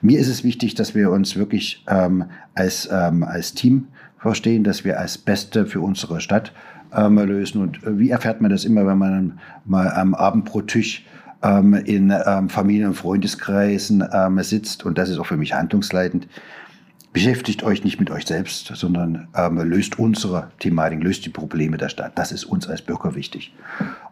[0.00, 4.82] Mir ist es wichtig, dass wir uns wirklich ähm, als, ähm, als Team verstehen, dass
[4.82, 6.52] wir als Beste für unsere Stadt
[6.96, 7.60] ähm, lösen.
[7.60, 11.04] Und äh, wie erfährt man das immer, wenn man mal am Abend pro Tisch
[11.42, 16.28] ähm, in ähm, Familien- und Freundeskreisen ähm, sitzt, und das ist auch für mich handlungsleitend,
[17.16, 21.88] beschäftigt euch nicht mit euch selbst, sondern ähm, löst unsere Thematik, löst die Probleme der
[21.88, 22.12] Stadt.
[22.16, 23.54] Das ist uns als Bürger wichtig.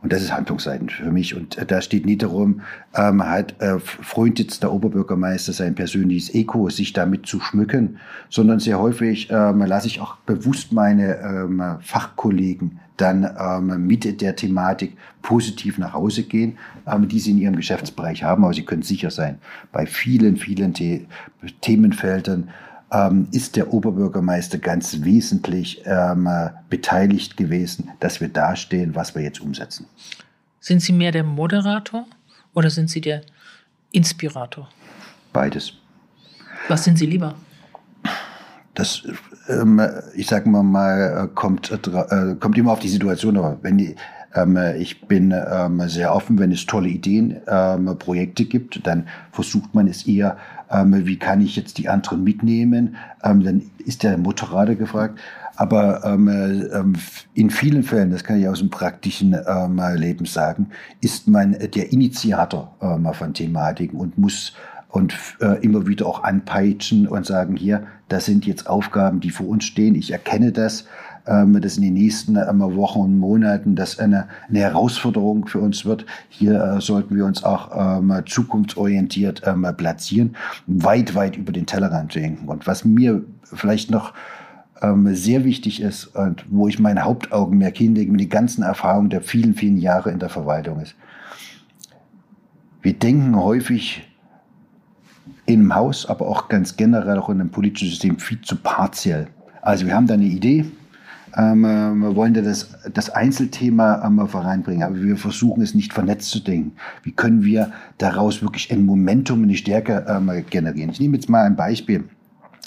[0.01, 1.35] Und das ist handlungsleitend für mich.
[1.35, 2.63] Und äh, da steht nie darum,
[2.95, 7.99] ähm, halt äh, freut jetzt der Oberbürgermeister sein persönliches Eko, sich damit zu schmücken,
[8.31, 14.37] sondern sehr häufig ähm, lasse ich auch bewusst meine ähm, Fachkollegen dann ähm, mit der
[14.37, 18.45] Thematik positiv nach Hause gehen, ähm, die sie in ihrem Geschäftsbereich haben.
[18.45, 19.39] Aber sie können sicher sein,
[19.73, 21.07] bei vielen, vielen The
[21.61, 22.51] Themenfeldern
[22.93, 26.29] ähm, ist der Oberbürgermeister ganz wesentlich ähm,
[26.71, 29.87] beteiligt gewesen, dass wir dastehen, was wir jetzt umsetzen.
[30.61, 32.07] Sind Sie mehr der Moderator
[32.55, 33.23] oder sind Sie der
[33.91, 34.69] Inspirator?
[35.33, 35.75] Beides.
[36.69, 37.35] Was sind Sie lieber?
[38.75, 39.03] Das,
[40.15, 43.95] ich sage mal, mal kommt, äh, kommt immer auf die Situation, aber wenn die,
[44.35, 49.75] ähm, ich bin ähm, sehr offen, wenn es tolle Ideen, ähm, Projekte gibt, dann versucht
[49.75, 50.37] man es eher,
[50.71, 52.97] ähm, wie kann ich jetzt die anderen mitnehmen?
[53.23, 55.19] Ähm, dann ist der Motorrader gefragt.
[55.57, 56.95] Aber ähm, ähm,
[57.35, 61.93] in vielen Fällen, das kann ich aus dem praktischen ähm, Leben sagen, ist man der
[61.93, 64.55] Initiator ähm, von Thematiken und muss
[64.95, 69.49] und äh, immer wieder auch anpeitschen und sagen, hier, das sind jetzt Aufgaben, die vor
[69.49, 69.97] uns stehen.
[69.97, 70.87] Ich erkenne das
[71.27, 75.85] ähm, dass in den nächsten ähm, Wochen und Monaten das eine, eine Herausforderung für uns
[75.85, 76.05] wird.
[76.29, 82.15] Hier äh, sollten wir uns auch ähm, zukunftsorientiert ähm, platzieren, weit, weit über den Tellerrand
[82.15, 82.49] denken.
[82.49, 84.13] Und was mir vielleicht noch
[84.83, 89.23] ähm, sehr wichtig ist und wo ich mein Hauptaugenmerk hinlege mit den ganzen Erfahrungen der
[89.23, 90.95] vielen, vielen Jahre in der Verwaltung ist.
[92.83, 94.07] Wir denken häufig
[95.47, 99.29] im Haus, aber auch ganz generell auch in einem politischen System viel zu partiell.
[99.63, 100.65] Also wir haben da eine Idee,
[101.37, 106.41] ähm, wir wollen das, das Einzelthema ähm, voranbringen, aber wir versuchen es nicht vernetzt zu
[106.41, 106.73] denken.
[107.03, 110.91] Wie können wir daraus wirklich ein Momentum, eine Stärke ähm, generieren?
[110.91, 112.05] Ich nehme jetzt mal ein Beispiel,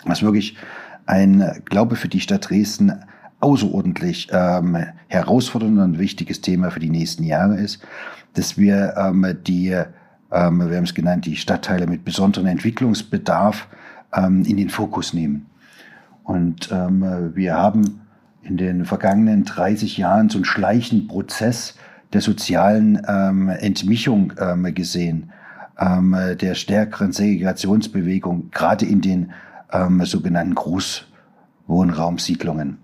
[0.05, 0.57] was wirklich
[1.05, 2.91] ein, glaube für die Stadt Dresden
[3.39, 7.79] außerordentlich ähm, herausfordernd und wichtiges Thema für die nächsten Jahre ist,
[8.33, 9.79] dass wir ähm, die,
[10.31, 13.67] ähm, wir haben es genannt, die Stadtteile mit besonderem Entwicklungsbedarf
[14.13, 15.47] ähm, in den Fokus nehmen.
[16.23, 18.01] Und ähm, wir haben
[18.41, 21.75] in den vergangenen 30 Jahren so einen schleichenden Prozess
[22.13, 25.31] der sozialen ähm, Entmischung ähm, gesehen,
[25.79, 29.31] ähm, der stärkeren Segregationsbewegung, gerade in den
[29.71, 32.77] ähm, sogenannten Großwohnraumsiedlungen.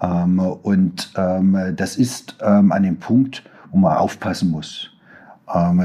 [0.00, 4.89] Ähm, und ähm, das ist ähm, an dem Punkt, wo man aufpassen muss,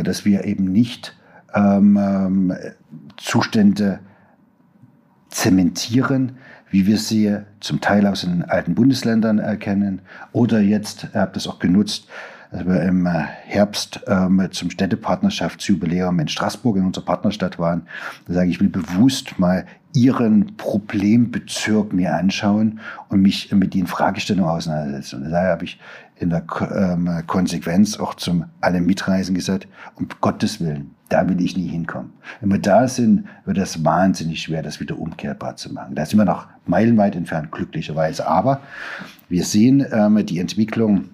[0.04, 1.16] dass wir eben nicht
[1.54, 2.54] ähm, ähm
[3.18, 4.00] Zustände
[5.30, 6.38] zementieren,
[6.70, 10.02] wie wir sie zum Teil aus den alten Bundesländern erkennen
[10.34, 12.08] oder jetzt, ihr habt das auch genutzt,
[12.52, 17.84] als wir im Herbst ähm, zum Städtepartnerschaftsjubiläum in Straßburg in unserer Partnerstadt waren,
[18.28, 23.88] da sage ich, ich will bewusst mal Ihren Problembezirk mir anschauen und mich mit den
[23.88, 25.24] Fragestellungen auseinandersetzen.
[25.24, 25.80] Und daher habe ich
[26.18, 31.58] in der ähm, Konsequenz auch zum alle Mitreisen gesagt, um Gottes Willen, da will ich
[31.58, 32.14] nie hinkommen.
[32.42, 35.96] Wenn wir da sind, wird das wahnsinnig schwer, das wieder umkehrbar zu machen.
[35.96, 38.28] Da sind wir noch meilenweit entfernt, glücklicherweise.
[38.28, 38.62] Aber
[39.30, 41.10] wir sehen ähm, die Entwicklung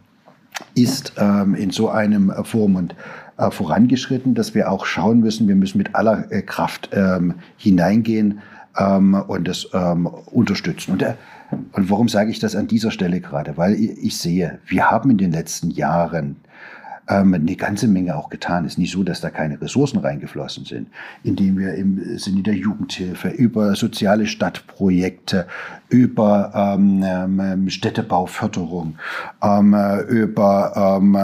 [0.75, 2.95] ist ähm, in so einem Form und
[3.37, 6.89] äh, vorangeschritten, dass wir auch schauen müssen, wir müssen mit aller äh, Kraft
[7.57, 8.39] hineingehen
[9.27, 10.93] und das unterstützen.
[10.93, 11.15] Und, äh,
[11.51, 13.57] und warum sage ich das an dieser Stelle gerade?
[13.57, 16.37] Weil ich, sehe, wir haben in den letzten Jahren
[17.11, 18.65] ähm, eine ganze Menge auch getan.
[18.65, 20.87] Ist nicht so, dass da keine Ressourcen reingeflossen sind,
[21.23, 25.47] indem wir im Sinne der Jugendhilfe über soziale Stadtprojekte,
[25.89, 28.95] über ähm, ähm, Städtebauförderung,
[29.43, 29.75] ähm,
[30.09, 31.17] über, ähm,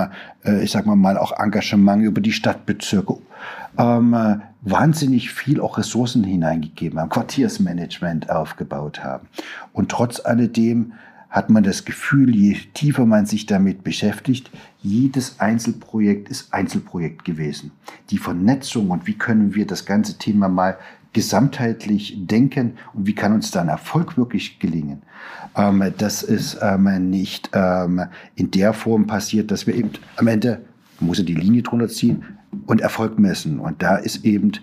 [0.43, 3.15] äh, ich sag mal mal, auch Engagement über die Stadtbezirke,
[3.78, 9.28] ähm, wahnsinnig viel auch Ressourcen hineingegeben haben, Quartiersmanagement aufgebaut haben.
[9.71, 10.93] Und trotz alledem
[11.38, 14.50] hat man das Gefühl, je tiefer man sich damit beschäftigt,
[14.82, 17.71] jedes Einzelprojekt ist Einzelprojekt gewesen.
[18.10, 20.78] Die Vernetzung und wie können wir das ganze Thema mal
[21.13, 25.04] gesamtheitlich denken und wie kann uns dann Erfolg wirklich gelingen.
[25.56, 28.02] Ähm, das ist ähm, nicht ähm,
[28.34, 30.62] in der Form passiert, dass wir eben am Ende,
[31.00, 32.23] muss ja die Linie drunter ziehen
[32.65, 33.60] und Erfolg messen.
[33.60, 34.54] Und da ist eben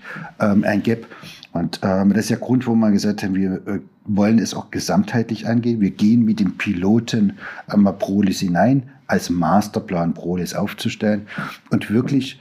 [0.41, 1.07] ähm, ein Gap.
[1.53, 4.71] Und ähm, das ist der Grund, wo man gesagt haben, wir äh, wollen es auch
[4.71, 5.81] gesamtheitlich angehen.
[5.81, 7.35] Wir gehen mit dem Piloten
[7.73, 11.27] ähm, Prolis hinein, als Masterplan Prolis aufzustellen
[11.71, 12.40] und wirklich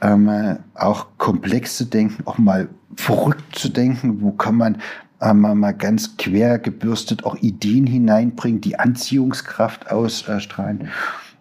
[0.00, 4.78] ähm, auch komplex zu denken, auch mal verrückt zu denken, wo kann man
[5.20, 10.88] ähm, ganz quer gebürstet auch Ideen hineinbringen, die Anziehungskraft ausstrahlen.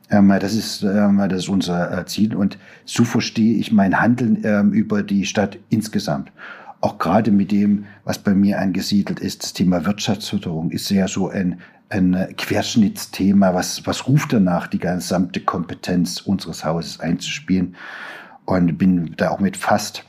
[0.10, 4.41] Ähm, das, ist, ähm, das ist unser äh, Ziel und so verstehe ich mein Handeln
[4.43, 6.32] ähm, über die Stadt insgesamt.
[6.81, 11.29] Auch gerade mit dem, was bei mir angesiedelt ist, das Thema Wirtschaftsförderung ist ja so
[11.29, 17.75] ein, ein Querschnittsthema, was, was ruft danach, die gesamte Kompetenz unseres Hauses einzuspielen.
[18.45, 20.05] Und bin da auch mit fast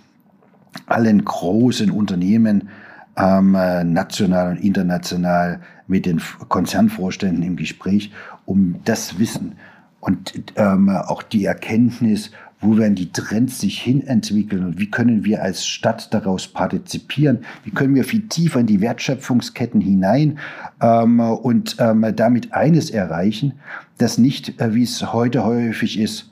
[0.87, 2.69] allen großen Unternehmen
[3.17, 8.13] ähm, national und international mit den Konzernvorständen im Gespräch,
[8.47, 9.57] um das Wissen
[10.01, 12.31] und ähm, auch die Erkenntnis,
[12.61, 17.39] wo werden die Trends sich hin entwickeln und wie können wir als Stadt daraus partizipieren,
[17.65, 20.39] wie können wir viel tiefer in die Wertschöpfungsketten hinein
[20.81, 23.55] ähm, und ähm, damit eines erreichen,
[23.99, 26.31] dass nicht, äh, wie es heute häufig ist,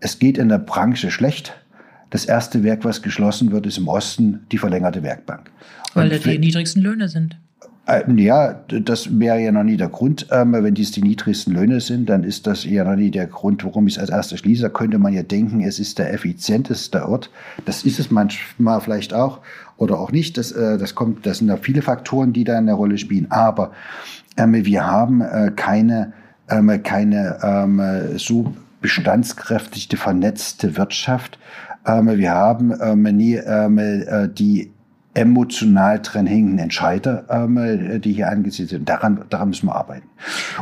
[0.00, 1.54] es geht in der Branche schlecht.
[2.10, 5.50] Das erste Werk, was geschlossen wird, ist im Osten die verlängerte Werkbank.
[5.94, 7.36] Weil da die niedrigsten Löhne sind.
[7.86, 10.26] Äh, ja, das wäre ja noch nie der Grund.
[10.30, 13.64] Ähm, wenn dies die niedrigsten Löhne sind, dann ist das ja noch nie der Grund,
[13.64, 14.62] warum ich es als erster schließe.
[14.62, 17.30] Da könnte man ja denken, es ist der effizienteste Ort.
[17.64, 19.40] Das ist es manchmal vielleicht auch
[19.76, 20.36] oder auch nicht.
[20.36, 23.30] Das, äh, das kommt, das sind da viele Faktoren, die da eine Rolle spielen.
[23.30, 23.70] Aber
[24.36, 26.12] ähm, wir haben äh, keine,
[26.50, 31.38] ähm, keine so bestandskräftige, vernetzte Wirtschaft.
[31.84, 33.40] Wir haben nie
[34.36, 34.72] die
[35.16, 38.88] emotional dran hängenden Entscheider, ähm, die hier angesiedelt sind.
[38.88, 40.08] Daran, daran müssen wir arbeiten.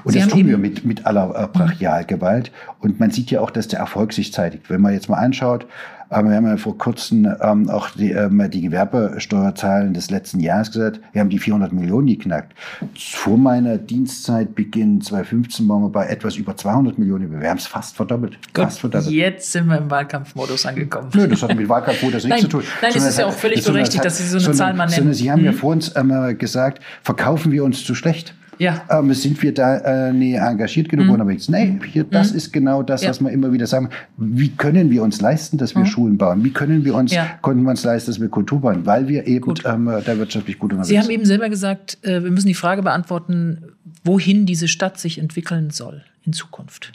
[0.04, 2.52] Und Sie das tun wir mit, mit aller äh, Brachialgewalt.
[2.80, 4.70] Und man sieht ja auch, dass der Erfolg sich zeitigt.
[4.70, 5.66] Wenn man jetzt mal anschaut,
[6.14, 10.70] aber wir haben ja vor kurzem ähm, auch die, ähm, die Gewerbesteuerzahlen des letzten Jahres
[10.70, 11.00] gesagt.
[11.12, 12.52] Wir haben die 400 Millionen geknackt.
[12.96, 17.40] Vor meiner Dienstzeit Beginn 2015 waren wir bei etwas über 200 Millionen.
[17.40, 18.38] Wir haben es fast verdoppelt.
[18.52, 19.10] Gut, fast verdoppelt.
[19.10, 21.10] Jetzt sind wir im Wahlkampfmodus angekommen.
[21.14, 22.62] Nö, das hat mit Wahlkampfmodus nichts zu tun.
[22.82, 25.14] Nein, es ist ja auch völlig berechtigt, dass Sie so eine Zahl mal nennen.
[25.14, 28.34] Sie haben ja vor uns ähm, gesagt, verkaufen wir uns zu schlecht.
[28.58, 28.84] Ja.
[28.90, 31.06] Ähm, sind wir da äh, nie engagiert genug?
[31.06, 31.30] Mhm.
[31.30, 32.36] Ich, nee, hier, das mhm.
[32.36, 33.10] ist genau das, ja.
[33.10, 33.88] was wir immer wieder sagen.
[34.16, 35.86] Wie können wir uns leisten, dass wir mhm.
[35.86, 36.44] Schulen bauen?
[36.44, 37.38] Wie können wir uns, ja.
[37.42, 38.86] konnten wir uns leisten, dass wir Kultur bauen?
[38.86, 40.96] Weil wir eben ähm, da wirtschaftlich gut unterwegs sind.
[40.96, 43.72] Sie haben eben selber gesagt, äh, wir müssen die Frage beantworten,
[44.04, 46.92] wohin diese Stadt sich entwickeln soll in Zukunft.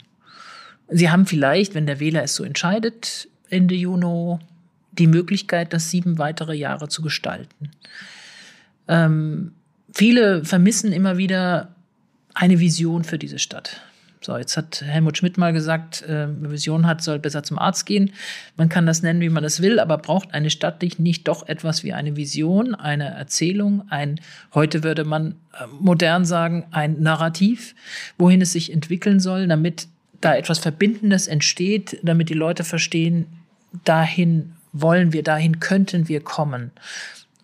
[0.88, 4.38] Sie haben vielleicht, wenn der Wähler es so entscheidet, Ende Juni
[4.92, 7.70] die Möglichkeit, das sieben weitere Jahre zu gestalten.
[8.88, 9.52] Ähm,
[9.92, 11.74] viele vermissen immer wieder
[12.34, 13.80] eine Vision für diese Stadt.
[14.22, 17.86] So, jetzt hat Helmut Schmidt mal gesagt, äh, wer Vision hat, soll besser zum Arzt
[17.86, 18.12] gehen.
[18.56, 21.84] Man kann das nennen, wie man es will, aber braucht eine Stadt nicht doch etwas
[21.84, 24.20] wie eine Vision, eine Erzählung, ein,
[24.54, 27.74] heute würde man äh, modern sagen, ein Narrativ,
[28.18, 29.88] wohin es sich entwickeln soll, damit
[30.20, 33.26] da etwas Verbindendes entsteht, damit die Leute verstehen,
[33.84, 36.72] dahin wollen wir, dahin könnten wir kommen.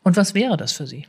[0.03, 1.07] Und was wäre das für Sie?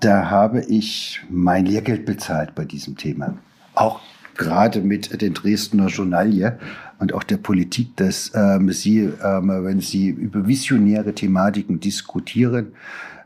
[0.00, 3.36] Da habe ich mein Lehrgeld bezahlt bei diesem Thema.
[3.74, 4.00] Auch
[4.36, 6.58] gerade mit den Dresdner Journalie
[6.98, 12.72] und auch der Politik, dass ähm, sie, ähm, wenn sie über visionäre Thematiken diskutieren,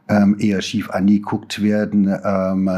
[0.09, 2.09] ähm, eher schief angeguckt werden.
[2.25, 2.71] Ähm,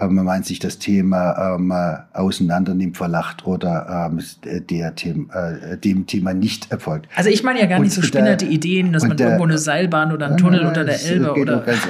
[0.00, 1.72] ähm, man meint sich das Thema ähm,
[2.12, 4.20] auseinander nimmt, verlacht oder ähm,
[4.68, 7.08] der Thema, äh, dem Thema nicht erfolgt.
[7.14, 10.12] Also ich meine ja gar nicht so spinnerte Ideen, dass man da, irgendwo eine Seilbahn
[10.12, 11.84] oder einen Tunnel unter der Elbe oder ganz,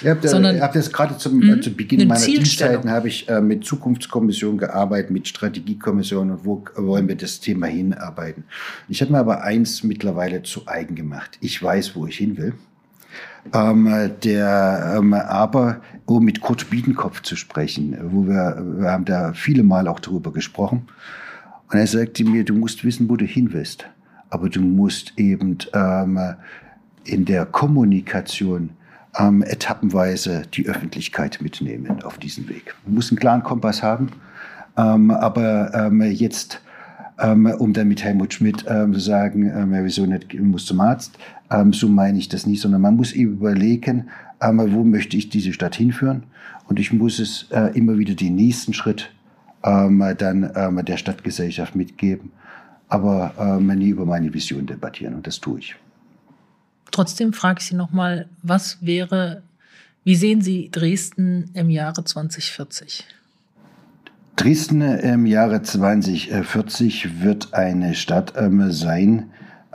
[0.00, 3.40] ich habe da, hab das gerade zum, äh, zu Beginn meiner Dienstzeiten habe ich äh,
[3.40, 8.44] mit Zukunftskommission gearbeitet, mit Strategiekommission und wo wollen wir das Thema hinarbeiten.
[8.88, 11.38] Ich habe mir aber eins mittlerweile zu eigen gemacht.
[11.40, 12.54] Ich weiß, wo ich hin will.
[13.52, 19.34] Ähm, der, ähm, aber um mit Kurt Biedenkopf zu sprechen, wo wir, wir haben da
[19.34, 20.88] viele Mal auch darüber gesprochen.
[21.70, 23.86] Und er sagte mir, du musst wissen, wo du hin willst.
[24.30, 26.18] Aber du musst eben ähm,
[27.04, 28.70] in der Kommunikation
[29.18, 32.74] ähm, etappenweise die Öffentlichkeit mitnehmen auf diesen Weg.
[32.86, 34.08] Du musst einen klaren Kompass haben.
[34.78, 36.62] Ähm, aber ähm, jetzt
[37.18, 41.18] ähm, um dann mit Helmut Schmidt ähm, zu sagen, ähm, wieso nicht, muss zum Arzt.
[41.70, 45.52] So meine ich das nicht, sondern man muss eben überlegen, ähm, wo möchte ich diese
[45.52, 46.24] Stadt hinführen?
[46.68, 49.10] Und ich muss es äh, immer wieder den nächsten Schritt
[49.64, 52.30] ähm, dann ähm, der Stadtgesellschaft mitgeben,
[52.88, 55.76] aber ähm, nie über meine Vision debattieren und das tue ich.
[56.90, 59.42] Trotzdem frage ich Sie nochmal, was wäre,
[60.04, 63.04] wie sehen Sie Dresden im Jahre 2040?
[64.36, 69.30] Dresden im Jahre 2040 wird eine Stadt ähm, sein,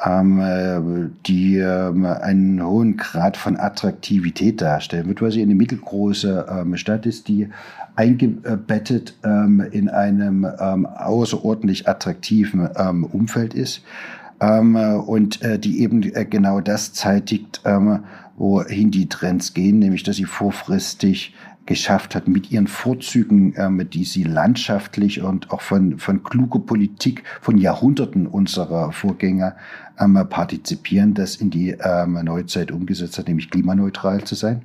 [0.05, 6.77] ähm, die ähm, einen hohen Grad von Attraktivität darstellen wird, weil sie eine mittelgroße ähm,
[6.77, 7.49] Stadt ist, die
[7.95, 13.83] eingebettet ähm, in einem ähm, außerordentlich attraktiven Umfeld ist
[14.39, 17.61] und äh, die eben äh, genau das zeitigt,
[18.35, 21.33] wohin die Trends gehen, nämlich dass sie vorfristig
[21.65, 27.23] geschafft hat, mit ihren Vorzügen, ähm, die sie landschaftlich und auch von, von kluger Politik
[27.41, 29.55] von Jahrhunderten unserer Vorgänger
[29.99, 34.63] ähm, partizipieren, das in die ähm, Neuzeit umgesetzt hat, nämlich klimaneutral zu sein.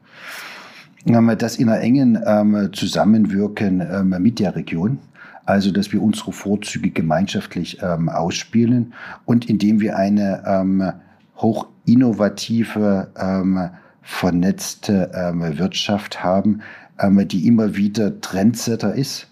[1.07, 4.99] Ähm, das in einer engen ähm, Zusammenwirken ähm, mit der Region.
[5.45, 8.93] Also, dass wir unsere Vorzüge gemeinschaftlich ähm, ausspielen
[9.25, 10.93] und indem wir eine ähm,
[11.39, 13.71] hoch innovative, ähm,
[14.03, 16.61] vernetzte ähm, Wirtschaft haben,
[16.99, 19.29] ähm, die immer wieder Trendsetter ist,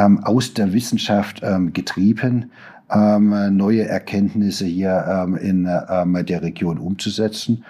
[0.00, 2.50] ähm, aus der Wissenschaft ähm, getrieben,
[2.90, 7.64] ähm, neue Erkenntnisse hier ähm, in ähm, der Region umzusetzen.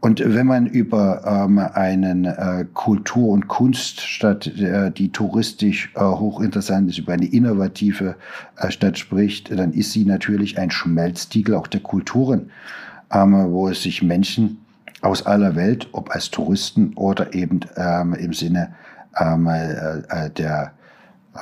[0.00, 6.90] Und wenn man über ähm, einen äh, Kultur- und Kunststadt, äh, die touristisch äh, hochinteressant
[6.90, 8.16] ist, über eine innovative
[8.56, 12.50] äh, Stadt spricht, dann ist sie natürlich ein Schmelztiegel auch der Kulturen,
[13.12, 14.58] ähm, wo sich Menschen
[15.02, 18.74] aus aller Welt, ob als Touristen oder eben ähm, im Sinne
[19.20, 20.72] ähm, äh, äh, der,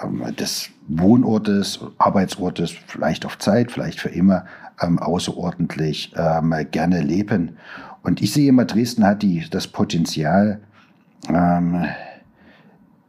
[0.02, 4.44] ähm, des Wohnortes, Arbeitsortes, vielleicht auf Zeit, vielleicht für immer,
[4.80, 7.56] ähm, außerordentlich ähm, gerne leben.
[8.02, 10.60] Und ich sehe immer, Dresden hat die, das Potenzial,
[11.28, 11.84] ähm,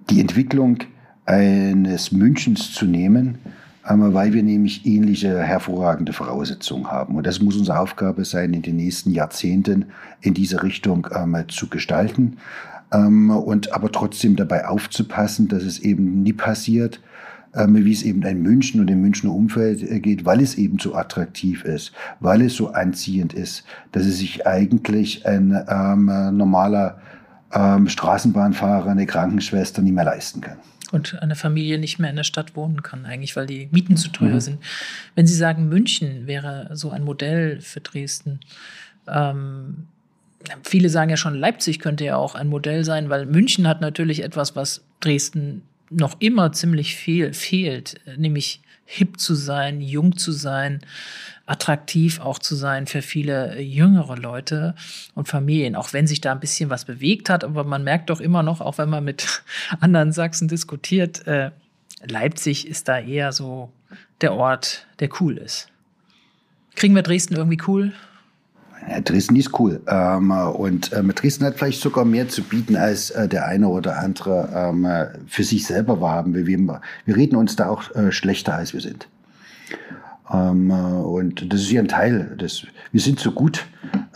[0.09, 0.79] die Entwicklung
[1.25, 3.37] eines Münchens zu nehmen,
[3.87, 7.15] ähm, weil wir nämlich ähnliche hervorragende Voraussetzungen haben.
[7.15, 9.85] Und das muss unsere Aufgabe sein, in den nächsten Jahrzehnten
[10.21, 11.07] in diese Richtung
[11.47, 12.37] zu gestalten.
[12.91, 17.01] Ähm, und aber trotzdem dabei aufzupassen, dass es eben nie passiert,
[17.53, 20.79] ähm, wie es eben ein München und im Münchner Umfeld äh, geht, weil es eben
[20.79, 26.05] so attraktiv ist, weil es so anziehend ist, dass es sich eigentlich ein ähm,
[26.37, 27.01] normaler
[27.53, 30.57] ähm, Straßenbahnfahrer, eine Krankenschwester nicht mehr leisten kann
[30.91, 34.09] und eine Familie nicht mehr in der Stadt wohnen kann, eigentlich, weil die Mieten zu
[34.09, 34.39] teuer mhm.
[34.41, 34.59] sind.
[35.15, 38.41] Wenn Sie sagen, München wäre so ein Modell für Dresden,
[39.07, 39.87] ähm,
[40.63, 44.23] viele sagen ja schon, Leipzig könnte ja auch ein Modell sein, weil München hat natürlich
[44.23, 50.81] etwas, was Dresden noch immer ziemlich viel fehlt, nämlich hip zu sein, jung zu sein,
[51.45, 54.75] attraktiv auch zu sein für viele jüngere Leute
[55.15, 57.43] und Familien, auch wenn sich da ein bisschen was bewegt hat.
[57.43, 59.43] Aber man merkt doch immer noch, auch wenn man mit
[59.79, 61.51] anderen Sachsen diskutiert, äh,
[62.05, 63.71] Leipzig ist da eher so
[64.21, 65.67] der Ort, der cool ist.
[66.75, 67.93] Kriegen wir Dresden irgendwie cool?
[68.89, 69.81] Ja, Dresden ist cool.
[69.87, 73.99] Ähm, und ähm, Dresden hat vielleicht sogar mehr zu bieten, als äh, der eine oder
[73.99, 74.87] andere ähm,
[75.27, 76.47] für sich selber wahrhaben will.
[76.47, 79.07] Wir, wir reden uns da auch äh, schlechter, als wir sind.
[80.31, 83.65] Ähm, und das ist ja ein Teil des, wir sind so gut,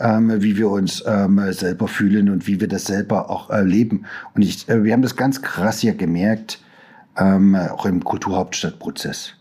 [0.00, 4.06] ähm, wie wir uns ähm, selber fühlen und wie wir das selber auch erleben.
[4.34, 6.60] Und ich, äh, wir haben das ganz krass ja gemerkt,
[7.18, 9.36] auch im Kulturhauptstadtprozess.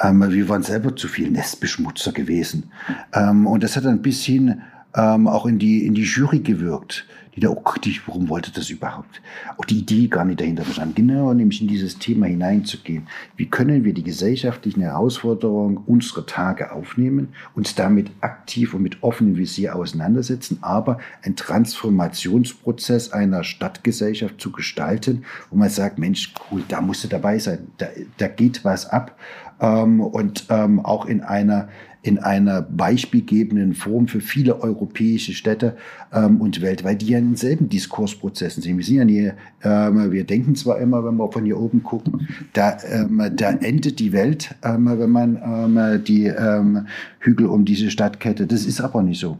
[0.00, 2.70] Ähm, wir waren selber zu viel Nestbeschmutzer gewesen.
[3.12, 4.62] Ähm, und das hat ein bisschen
[4.94, 8.70] ähm, auch in die, in die Jury gewirkt, die da auch kritisch, warum wollte das
[8.70, 9.22] überhaupt?
[9.56, 10.94] Auch die Idee gar nicht dahinter verstanden.
[10.96, 13.06] Genau, nämlich in dieses Thema hineinzugehen.
[13.36, 19.36] Wie können wir die gesellschaftlichen Herausforderungen unserer Tage aufnehmen, uns damit aktiv und mit offenem
[19.36, 26.80] Visier auseinandersetzen, aber ein Transformationsprozess einer Stadtgesellschaft zu gestalten, wo man sagt, Mensch, cool, da
[26.80, 27.86] musst du dabei sein, da,
[28.18, 29.16] da geht was ab
[29.60, 31.68] ähm, und ähm, auch in einer
[32.02, 35.76] in einer beispielgebenden Form für viele europäische Städte
[36.12, 38.78] ähm, und weltweit, die ja in denselben Diskursprozessen sind.
[38.78, 39.32] Wir sind ja nie,
[39.62, 43.98] ähm, wir denken zwar immer, wenn wir von hier oben gucken, da, ähm, da endet
[43.98, 46.86] die Welt, ähm, wenn man ähm, die ähm,
[47.18, 48.46] Hügel um diese Stadtkette.
[48.46, 49.38] Das ist aber nicht so.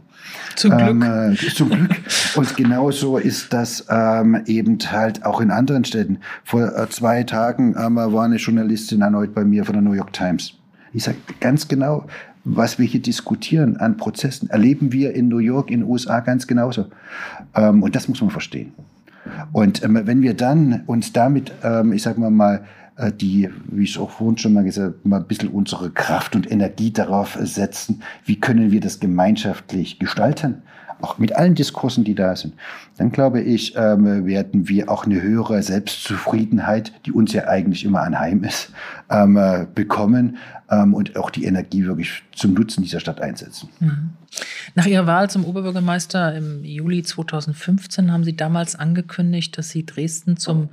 [0.55, 0.89] Zum Glück.
[0.89, 1.95] Ähm, zum Glück.
[2.35, 6.19] Und genauso ist das ähm, eben halt auch in anderen Städten.
[6.43, 10.13] Vor äh, zwei Tagen ähm, war eine Journalistin erneut bei mir von der New York
[10.13, 10.53] Times.
[10.93, 12.05] Ich sage ganz genau,
[12.43, 16.47] was wir hier diskutieren an Prozessen, erleben wir in New York, in den USA ganz
[16.47, 16.85] genauso.
[17.55, 18.73] Ähm, und das muss man verstehen.
[19.51, 22.65] Und ähm, wenn wir dann uns damit, ähm, ich sag mal mal,
[22.97, 26.35] äh, die, wie ich auch vorhin schon mal gesagt habe, mal ein bisschen unsere Kraft
[26.35, 30.63] und Energie darauf setzen, wie können wir das gemeinschaftlich gestalten,
[31.01, 32.53] auch mit allen Diskursen, die da sind,
[32.97, 38.01] dann glaube ich, ähm, werden wir auch eine höhere Selbstzufriedenheit, die uns ja eigentlich immer
[38.01, 38.71] anheim ist,
[39.09, 40.37] ähm, äh, bekommen
[40.69, 43.69] ähm, und auch die Energie wirklich zum Nutzen dieser Stadt einsetzen.
[43.79, 44.09] Mhm.
[44.75, 50.37] Nach Ihrer Wahl zum Oberbürgermeister im Juli 2015 haben Sie damals angekündigt, dass Sie Dresden
[50.37, 50.69] zum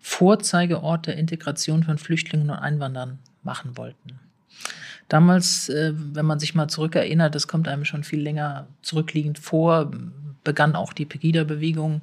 [0.00, 4.18] Vorzeigeort der Integration von Flüchtlingen und Einwanderern machen wollten.
[5.08, 9.92] Damals, äh, wenn man sich mal zurückerinnert, das kommt einem schon viel länger zurückliegend vor,
[10.42, 12.02] begann auch die Pegida-Bewegung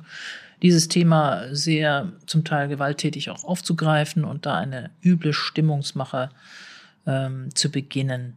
[0.62, 6.30] dieses Thema sehr zum Teil gewalttätig auch aufzugreifen und da eine üble Stimmungsmache
[7.08, 8.36] ähm, zu beginnen.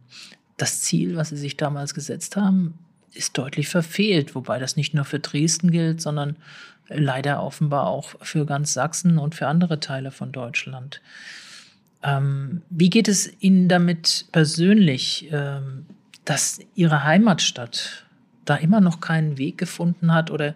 [0.57, 2.79] Das Ziel, was sie sich damals gesetzt haben,
[3.13, 6.35] ist deutlich verfehlt, wobei das nicht nur für Dresden gilt, sondern
[6.87, 11.01] leider offenbar auch für ganz Sachsen und für andere Teile von Deutschland.
[12.05, 15.85] Ähm, wie geht es Ihnen damit persönlich, ähm,
[16.23, 18.05] dass Ihre Heimatstadt
[18.45, 20.53] da immer noch keinen Weg gefunden hat oder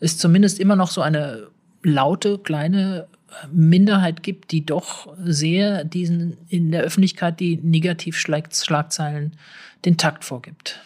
[0.00, 1.46] es zumindest immer noch so eine
[1.82, 3.06] laute kleine
[3.52, 9.32] Minderheit gibt, die doch sehr diesen in der Öffentlichkeit die Negativschlagzeilen
[9.84, 10.80] den Takt vorgibt?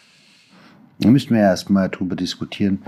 [0.99, 2.79] Da müssen wir erstmal darüber diskutieren,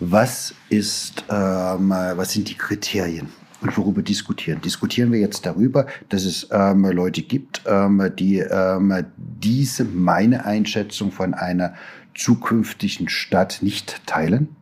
[0.00, 3.28] was ist, ähm, was sind die Kriterien?
[3.60, 4.60] Und worüber diskutieren?
[4.60, 11.10] Diskutieren wir jetzt darüber, dass es ähm, Leute gibt, ähm, die ähm, diese meine Einschätzung
[11.10, 11.74] von einer
[12.14, 14.54] zukünftigen Stadt nicht teilen?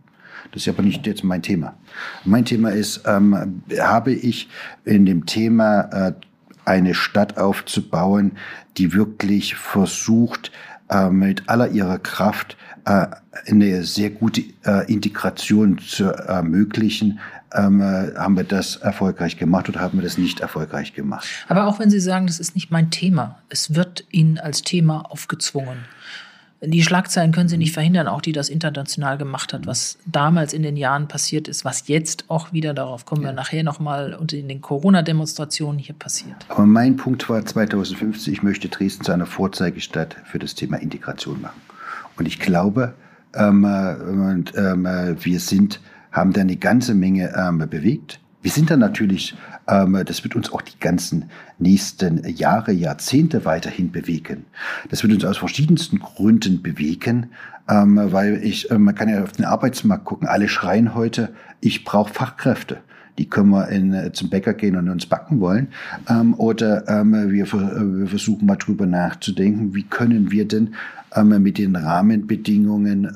[0.52, 1.76] Das ist aber nicht jetzt mein Thema.
[2.24, 4.48] Mein Thema ist, ähm, habe ich
[4.86, 6.12] in dem Thema äh,
[6.64, 8.32] eine Stadt aufzubauen,
[8.78, 10.52] die wirklich versucht,
[10.88, 13.06] äh, mit aller ihrer Kraft äh,
[13.46, 17.18] eine sehr gute äh, Integration zu ermöglichen,
[17.56, 21.26] ähm, äh, haben wir das erfolgreich gemacht oder haben wir das nicht erfolgreich gemacht.
[21.48, 25.10] Aber auch wenn Sie sagen, das ist nicht mein Thema, es wird Ihnen als Thema
[25.10, 25.78] aufgezwungen.
[26.62, 30.62] Die Schlagzeilen können Sie nicht verhindern, auch die das international gemacht hat, was damals in
[30.62, 33.28] den Jahren passiert ist, was jetzt auch wieder, darauf kommen ja.
[33.28, 36.46] wir nachher nochmal, und in den Corona-Demonstrationen hier passiert.
[36.48, 41.42] Aber mein Punkt war 2050, ich möchte Dresden zu einer Vorzeigestadt für das Thema Integration
[41.42, 41.60] machen.
[42.16, 42.94] Und ich glaube,
[43.34, 45.80] ähm, äh, und, ähm, äh, wir sind,
[46.16, 48.20] haben da eine ganze Menge ähm, bewegt.
[48.42, 49.36] Wir sind dann natürlich,
[49.68, 51.26] ähm, das wird uns auch die ganzen
[51.58, 54.46] nächsten Jahre, Jahrzehnte weiterhin bewegen.
[54.88, 57.30] Das wird uns aus verschiedensten Gründen bewegen,
[57.68, 60.28] ähm, weil ich, äh, man kann ja auf den Arbeitsmarkt gucken.
[60.28, 62.78] Alle schreien heute, ich brauche Fachkräfte
[63.18, 65.68] die können wir in, äh, zum Bäcker gehen und uns backen wollen.
[66.08, 70.74] Ähm, oder ähm, wir, äh, wir, versuchen mal drüber nachzudenken, wie können wir denn
[71.14, 73.10] ähm, mit den Rahmenbedingungen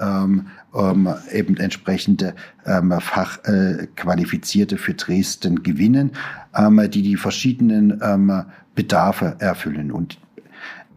[0.75, 2.35] ähm, eben entsprechende
[2.67, 6.13] ähm, Fachqualifizierte äh, für Dresden gewinnen,
[6.57, 8.45] ähm, die die verschiedenen ähm,
[8.75, 9.93] Bedarfe erfüllen.
[9.93, 10.19] Und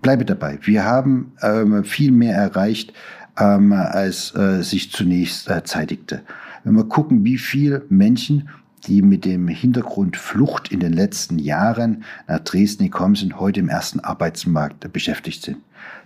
[0.01, 2.93] bleibe dabei, wir haben ähm, viel mehr erreicht,
[3.39, 6.21] ähm, als äh, sich zunächst äh, zeitigte.
[6.63, 8.49] Wenn wir gucken, wie viele Menschen
[8.87, 13.69] die mit dem Hintergrund Flucht in den letzten Jahren nach Dresden gekommen sind, heute im
[13.69, 15.57] ersten Arbeitsmarkt beschäftigt sind.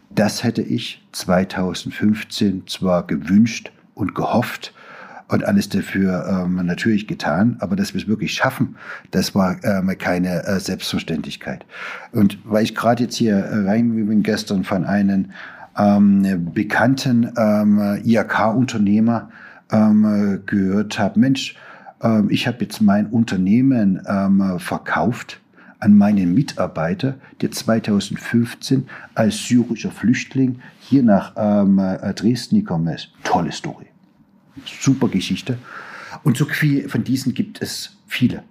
[0.10, 4.74] Das hätte ich 2015 zwar gewünscht und gehofft
[5.28, 8.78] und alles dafür ähm, natürlich getan, aber dass wir es wirklich schaffen,
[9.12, 11.66] das war ähm, keine äh, Selbstverständlichkeit.
[12.14, 15.32] Und weil ich gerade jetzt hier rein bin gestern von einem
[15.78, 19.30] ähm, bekannten ähm, IHK-Unternehmer
[19.72, 21.56] ähm, gehört habe, Mensch,
[22.02, 25.42] ähm, ich habe jetzt mein Unternehmen ähm, verkauft
[25.80, 33.12] an meinen Mitarbeiter, der 2015 als syrischer Flüchtling hier nach ähm, äh, Dresden gekommen ist.
[33.24, 33.86] Tolle Story.
[34.66, 35.58] Super Geschichte.
[36.24, 36.46] Und so
[36.88, 38.44] von diesen gibt es viele.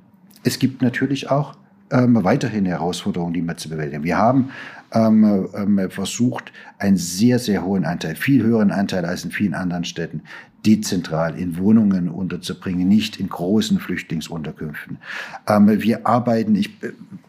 [0.45, 1.57] Es gibt natürlich auch
[1.91, 4.05] ähm, weiterhin Herausforderungen, die wir zu bewältigen.
[4.05, 4.51] Wir haben
[4.93, 9.85] ähm, ähm, versucht, einen sehr, sehr hohen Anteil, viel höheren Anteil als in vielen anderen
[9.85, 10.23] Städten,
[10.67, 14.99] dezentral in Wohnungen unterzubringen, nicht in großen Flüchtlingsunterkünften.
[15.47, 16.71] Ähm, wir arbeiten, ich,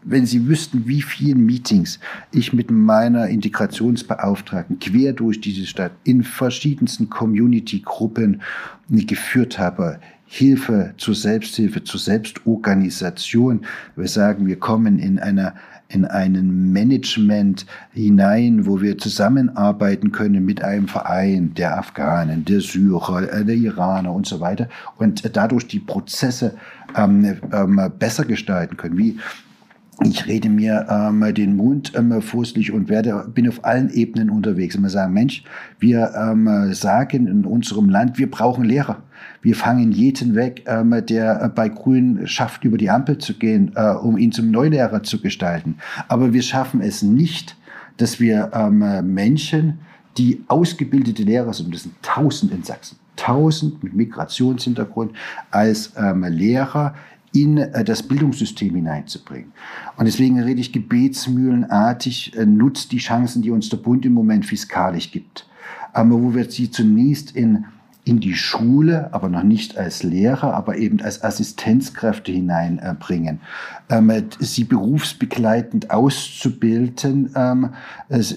[0.04, 2.00] wenn Sie wüssten, wie viele Meetings
[2.32, 8.42] ich mit meiner Integrationsbeauftragten quer durch diese Stadt in verschiedensten Community-Gruppen
[8.90, 13.66] geführt habe, Hilfe zur Selbsthilfe, zur Selbstorganisation.
[13.96, 15.56] Wir sagen, wir kommen in einer
[15.90, 23.32] in einen Management hinein, wo wir zusammenarbeiten können mit einem Verein der Afghanen, der Syrer,
[23.32, 24.68] äh, der Iraner und so weiter
[24.98, 26.56] und dadurch die Prozesse
[26.96, 28.98] ähm, ähm, besser gestalten können.
[28.98, 29.18] Wie
[30.04, 34.76] ich rede mir ähm, den Mund ähm, fußlich und werde, bin auf allen Ebenen unterwegs.
[34.76, 35.44] Und wir sagen, Mensch,
[35.80, 39.02] wir ähm, sagen in unserem Land, wir brauchen Lehrer.
[39.42, 43.92] Wir fangen jeden weg, ähm, der bei Grün schafft, über die Ampel zu gehen, äh,
[43.92, 45.78] um ihn zum Neulehrer zu gestalten.
[46.08, 47.56] Aber wir schaffen es nicht,
[47.98, 49.80] dass wir ähm, Menschen,
[50.18, 55.12] die ausgebildete Lehrer sind, das sind tausend in Sachsen, tausend mit Migrationshintergrund,
[55.52, 56.96] als ähm, Lehrer
[57.34, 59.52] in äh, das Bildungssystem hineinzubringen.
[59.98, 64.46] Und deswegen rede ich gebetsmühlenartig, äh, nutzt die Chancen, die uns der Bund im Moment
[64.46, 65.48] fiskalisch gibt.
[65.94, 67.66] Aber wo wir sie zunächst in
[68.08, 73.42] in die Schule, aber noch nicht als Lehrer, aber eben als Assistenzkräfte hineinbringen,
[73.90, 77.70] ähm, sie berufsbegleitend auszubilden, ähm,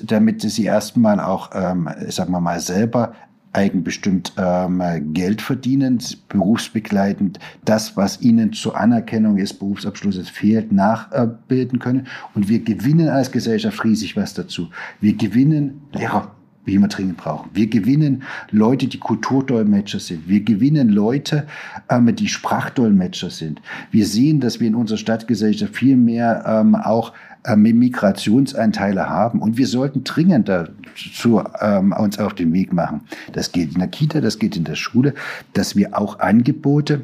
[0.03, 3.15] damit sie erstmal auch, ähm, sagen wir mal, selber
[3.53, 12.07] eigenbestimmt ähm, Geld verdienen, berufsbegleitend das, was ihnen zur Anerkennung des Berufsabschlusses fehlt, nachbilden können.
[12.35, 14.69] Und wir gewinnen als Gesellschaft riesig was dazu.
[15.01, 16.31] Wir gewinnen Lehrer
[16.71, 17.51] wie wir dringend brauchen.
[17.53, 20.29] Wir gewinnen Leute, die Kulturdolmetscher sind.
[20.29, 21.47] Wir gewinnen Leute,
[21.89, 23.61] ähm, die Sprachdolmetscher sind.
[23.91, 27.13] Wir sehen, dass wir in unserer Stadtgesellschaft viel mehr ähm, auch
[27.47, 29.41] ähm, Migrationsanteile haben.
[29.41, 33.03] Und wir sollten dringend dazu ähm, uns auf den Weg machen.
[33.33, 35.15] Das geht in der Kita, das geht in der Schule,
[35.55, 37.03] dass wir auch Angebote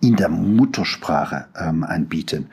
[0.00, 2.46] in der Muttersprache ähm, anbieten.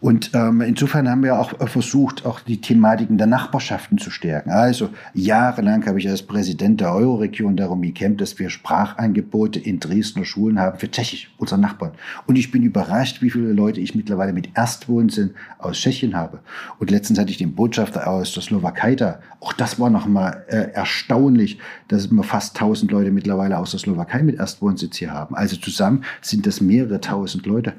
[0.00, 4.50] Und ähm, insofern haben wir auch äh, versucht, auch die Thematiken der Nachbarschaften zu stärken.
[4.50, 10.24] Also jahrelang habe ich als Präsident der Euroregion darum gekämpft, dass wir Sprachangebote in Dresdner
[10.24, 11.92] Schulen haben für Tschechisch, unsere Nachbarn.
[12.26, 16.38] Und ich bin überrascht, wie viele Leute ich mittlerweile mit Erstwohnsinn aus Tschechien habe.
[16.78, 19.18] Und letztens hatte ich den Botschafter aus der Slowakei da.
[19.40, 24.22] Auch das war nochmal äh, erstaunlich, dass wir fast 1000 Leute mittlerweile aus der Slowakei
[24.22, 25.34] mit Erstwohnsitz hier haben.
[25.34, 27.74] Also zusammen sind das mehrere tausend Leute.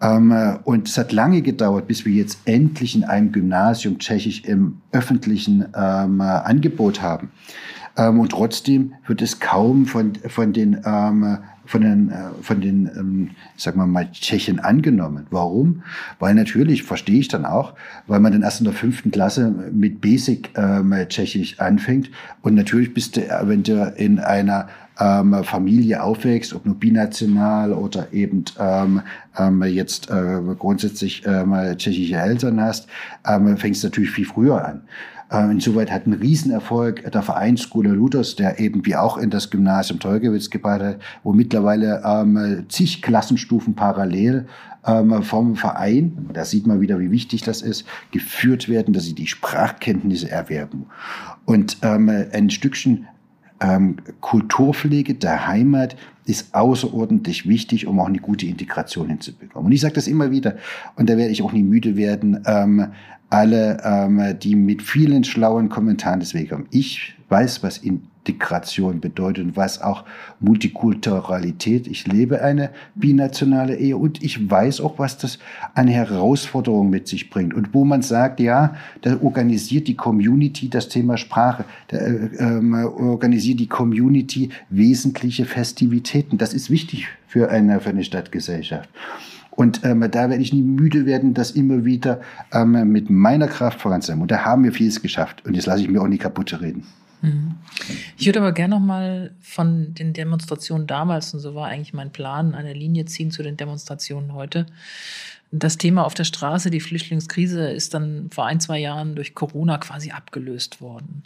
[0.00, 4.44] Ähm, äh, und es hat lange gedauert, bis wir jetzt endlich in einem Gymnasium Tschechisch
[4.44, 7.30] im öffentlichen ähm, äh, Angebot haben.
[7.96, 11.38] Ähm, und trotzdem wird es kaum von, von den ähm,
[11.70, 15.26] von den, äh, von den ähm, sagen wir mal, Tschechen angenommen.
[15.30, 15.82] Warum?
[16.18, 17.74] Weil natürlich, verstehe ich dann auch,
[18.08, 22.10] weil man dann erst in der fünften Klasse mit Basic ähm, Tschechisch anfängt.
[22.42, 24.68] Und natürlich bist du, wenn du in einer
[25.00, 29.02] ähm, Familie aufwächst, ob nur binational oder eben ähm,
[29.38, 32.88] ähm, jetzt äh, grundsätzlich ähm, tschechische Eltern hast,
[33.26, 34.82] ähm, fängst natürlich viel früher an.
[35.32, 39.50] Ähm, insoweit hat ein Riesenerfolg der Verein Skole Luthers, der eben wie auch in das
[39.50, 44.46] Gymnasium Teugewitz gebaut hat, wo mittlerweile ähm, zig Klassenstufen parallel
[44.84, 49.14] ähm, vom Verein, da sieht man wieder, wie wichtig das ist, geführt werden, dass sie
[49.14, 50.86] die Sprachkenntnisse erwerben.
[51.44, 53.06] Und ähm, ein Stückchen
[53.60, 59.66] ähm, Kulturpflege der Heimat ist außerordentlich wichtig, um auch eine gute Integration hinzubekommen.
[59.66, 60.56] Und ich sage das immer wieder,
[60.96, 62.88] und da werde ich auch nie müde werden, ähm,
[63.28, 66.66] alle, ähm, die mit vielen schlauen Kommentaren des Weges kommen.
[66.70, 70.04] Ich weiß, was Integration bedeutet und was auch
[70.40, 71.86] Multikulturalität.
[71.86, 75.38] Ich lebe eine binationale Ehe und ich weiß auch, was das
[75.74, 77.54] an Herausforderungen mit sich bringt.
[77.54, 82.84] Und wo man sagt, ja, da organisiert die Community das Thema Sprache, da äh, äh,
[82.84, 86.36] organisiert die Community wesentliche Festivitäten.
[86.36, 88.88] Das ist wichtig für eine, für eine Stadtgesellschaft.
[89.50, 92.20] Und ähm, da werde ich nie müde werden, das immer wieder
[92.52, 94.22] ähm, mit meiner Kraft voranzutreiben.
[94.22, 95.44] Und da haben wir vieles geschafft.
[95.44, 96.86] Und jetzt lasse ich mir auch nicht kaputt reden.
[98.16, 102.12] Ich würde aber gerne noch mal von den Demonstrationen damals, und so war eigentlich mein
[102.12, 104.66] Plan, eine Linie ziehen zu den Demonstrationen heute.
[105.52, 109.78] Das Thema auf der Straße, die Flüchtlingskrise, ist dann vor ein, zwei Jahren durch Corona
[109.78, 111.24] quasi abgelöst worden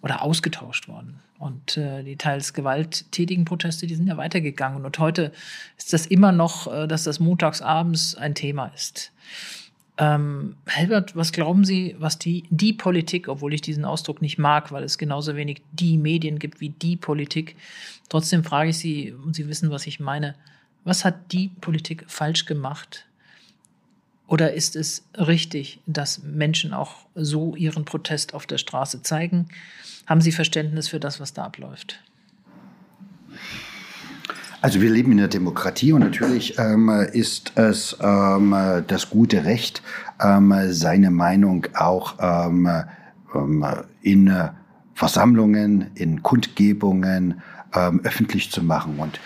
[0.00, 1.20] oder ausgetauscht worden.
[1.38, 4.84] Und äh, die teils gewalttätigen Proteste, die sind ja weitergegangen.
[4.84, 5.32] Und heute
[5.76, 9.10] ist das immer noch, äh, dass das montagsabends ein Thema ist.
[9.96, 14.72] Ähm, Helbert, was glauben Sie, was die, die Politik, obwohl ich diesen Ausdruck nicht mag,
[14.72, 17.56] weil es genauso wenig die Medien gibt wie die Politik,
[18.08, 20.34] trotzdem frage ich Sie, und Sie wissen, was ich meine,
[20.82, 23.06] was hat die Politik falsch gemacht,
[24.26, 29.48] oder ist es richtig, dass Menschen auch so ihren Protest auf der Straße zeigen?
[30.06, 32.00] Haben Sie Verständnis für das, was da abläuft?
[34.64, 38.56] Also wir leben in einer Demokratie und natürlich ähm, ist es ähm,
[38.86, 39.82] das gute Recht,
[40.18, 42.66] ähm, seine Meinung auch ähm,
[43.34, 43.66] ähm,
[44.00, 44.34] in
[44.94, 47.42] Versammlungen, in Kundgebungen
[47.74, 48.94] ähm, öffentlich zu machen.
[48.96, 49.20] Und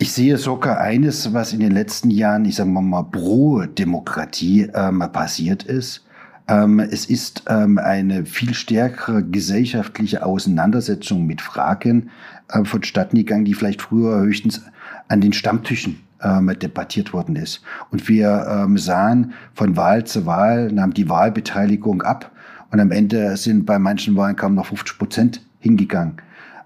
[0.00, 4.66] ich sehe sogar eines, was in den letzten Jahren, ich sage mal, pro Demokratie
[5.12, 6.04] passiert ist.
[6.48, 12.10] Ähm, es ist ähm, eine viel stärkere gesellschaftliche Auseinandersetzung mit Fragen
[12.48, 14.62] äh, vonstatten gegangen, die vielleicht früher höchstens
[15.08, 17.62] an den Stammtischen ähm, debattiert worden ist.
[17.90, 22.32] Und wir sahen von Wahl zu Wahl, nahm die Wahlbeteiligung ab
[22.70, 26.20] und am Ende sind bei manchen Wahlen kaum noch 50 Prozent hingegangen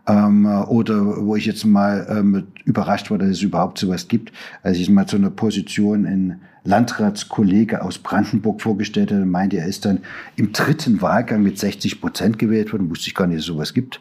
[0.06, 4.32] ähm, oder wo ich jetzt mal ähm, überrascht war, dass es überhaupt sowas gibt.
[4.62, 9.84] Als ich mal zu einer Position in Landratskollege aus Brandenburg vorgestellt habe, meinte er, ist
[9.84, 10.00] dann
[10.36, 12.90] im dritten Wahlgang mit 60 Prozent gewählt worden.
[12.90, 14.00] Wusste ich gar nicht, dass es sowas gibt.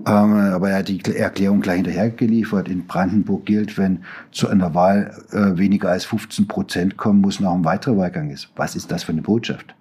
[0.00, 2.68] Ähm, aber er hat die Erklärung gleich hinterher geliefert.
[2.68, 4.00] In Brandenburg gilt, wenn
[4.32, 8.48] zu einer Wahl äh, weniger als 15 Prozent kommen, muss noch ein weiterer Wahlgang ist.
[8.56, 9.74] Was ist das für eine Botschaft?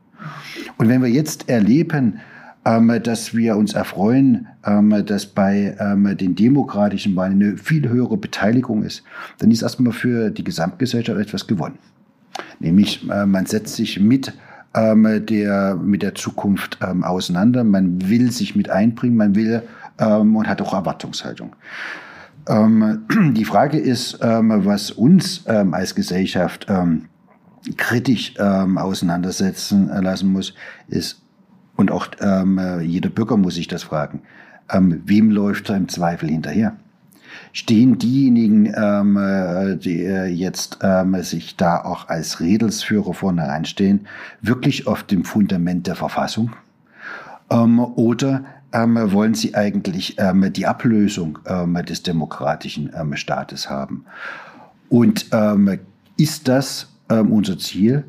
[0.77, 2.19] Und wenn wir jetzt erleben,
[2.63, 8.83] dass wir uns erfreuen, ähm, dass bei ähm, den demokratischen Wahlen eine viel höhere Beteiligung
[8.83, 9.03] ist,
[9.39, 11.77] dann ist erstmal für die Gesamtgesellschaft etwas gewonnen.
[12.59, 14.33] Nämlich, äh, man setzt sich mit
[14.75, 19.61] der, mit der Zukunft auseinander, man will sich mit einbringen, man will
[19.99, 21.55] und hat auch Erwartungshaltung.
[22.49, 26.65] die Frage ist, was uns als Gesellschaft
[27.77, 30.55] kritisch auseinandersetzen lassen muss,
[30.87, 31.22] ist,
[31.75, 34.21] und auch ähm, jeder Bürger muss sich das fragen,
[34.69, 36.75] ähm, wem läuft er im Zweifel hinterher?
[37.51, 44.07] Stehen diejenigen, ähm, äh, die äh, jetzt ähm, sich da auch als Redelsführer vorne reinstehen,
[44.41, 46.51] wirklich auf dem Fundament der Verfassung?
[47.49, 54.05] Ähm, oder ähm, wollen sie eigentlich ähm, die Ablösung ähm, des demokratischen ähm, Staates haben?
[54.89, 55.79] Und ähm,
[56.17, 58.05] ist das ähm, unser Ziel?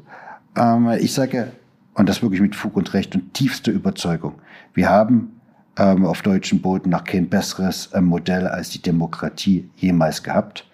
[0.56, 1.52] Ähm, ich sage,
[1.94, 4.34] und das wirklich mit Fug und Recht und tiefster Überzeugung,
[4.74, 5.40] wir haben
[5.76, 10.66] ähm, auf deutschem Boden noch kein besseres ähm, Modell als die Demokratie jemals gehabt.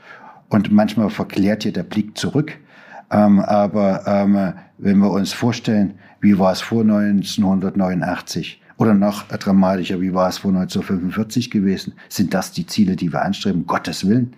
[0.48, 2.58] Und manchmal verklärt hier der Blick zurück.
[3.10, 10.00] Ähm, aber ähm, wenn wir uns vorstellen, wie war es vor 1989, oder noch dramatischer,
[10.00, 11.92] wie war es vor 1945 gewesen?
[12.08, 13.66] Sind das die Ziele, die wir anstreben?
[13.66, 14.32] Gottes Willen.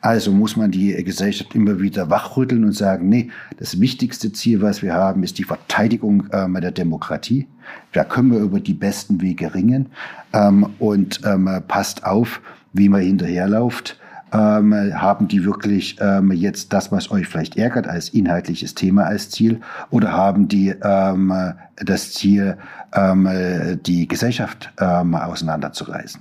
[0.00, 4.82] Also muss man die Gesellschaft immer wieder wachrütteln und sagen, nee, das wichtigste Ziel, was
[4.82, 7.46] wir haben, ist die Verteidigung ähm, der Demokratie.
[7.92, 9.86] Da können wir über die besten Wege ringen.
[10.32, 12.40] Ähm, und ähm, passt auf,
[12.72, 14.00] wie man hinterherläuft
[14.34, 19.30] ähm, haben die wirklich ähm, jetzt das, was euch vielleicht ärgert, als inhaltliches Thema als
[19.30, 19.60] Ziel?
[19.90, 21.32] Oder haben die ähm,
[21.76, 22.58] das Ziel,
[22.92, 26.20] ähm, die Gesellschaft ähm, auseinanderzureißen?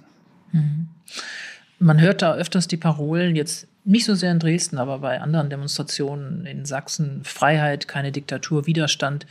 [0.51, 0.87] Mhm.
[1.79, 5.49] Man hört da öfters die Parolen, jetzt nicht so sehr in Dresden, aber bei anderen
[5.49, 9.25] Demonstrationen in Sachsen, Freiheit, keine Diktatur, Widerstand.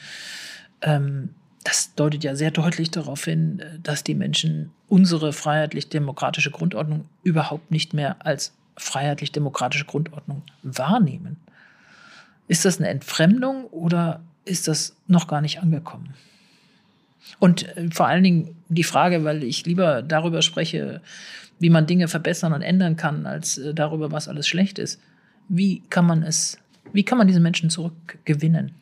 [0.83, 1.31] Ähm,
[1.65, 7.95] das deutet ja sehr deutlich darauf hin, dass die Menschen unsere freiheitlich-demokratische Grundordnung überhaupt nicht
[7.95, 11.37] mehr als freiheitlich-demokratische Grundordnung wahrnehmen.
[12.49, 16.15] Ist das eine Entfremdung oder ist das noch gar nicht angekommen?
[17.39, 21.01] Und äh, vor allen Dingen die Frage, weil ich lieber darüber spreche,
[21.59, 25.01] wie man Dinge verbessern und ändern kann, als äh, darüber, was alles schlecht ist.
[25.49, 26.59] Wie kann man es,
[26.93, 28.73] wie kann man diese Menschen zurückgewinnen?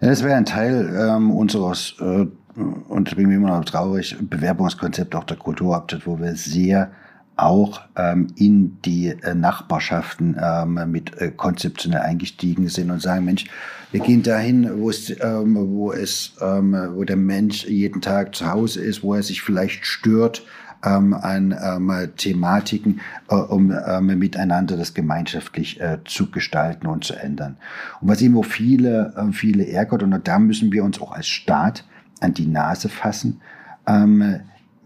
[0.00, 5.24] Es wäre ein Teil ähm, unseres, äh, und ich bin immer noch traurig, Bewerbungskonzept auch
[5.24, 6.90] der Kulturhauptstadt, wo wir sehr
[7.36, 13.44] auch ähm, in die äh, Nachbarschaften ähm, mit äh, konzeptionell eingestiegen sind und sagen, Mensch,
[13.92, 18.50] wir gehen dahin, wo es, ähm, wo es, ähm, wo der Mensch jeden Tag zu
[18.50, 20.44] Hause ist, wo er sich vielleicht stört
[20.82, 27.56] ähm, an ähm, Thematiken, äh, um miteinander das gemeinschaftlich äh, zu gestalten und zu ändern.
[28.00, 31.84] Und was immer viele, äh, viele ärgert, und da müssen wir uns auch als Staat
[32.20, 33.42] an die Nase fassen,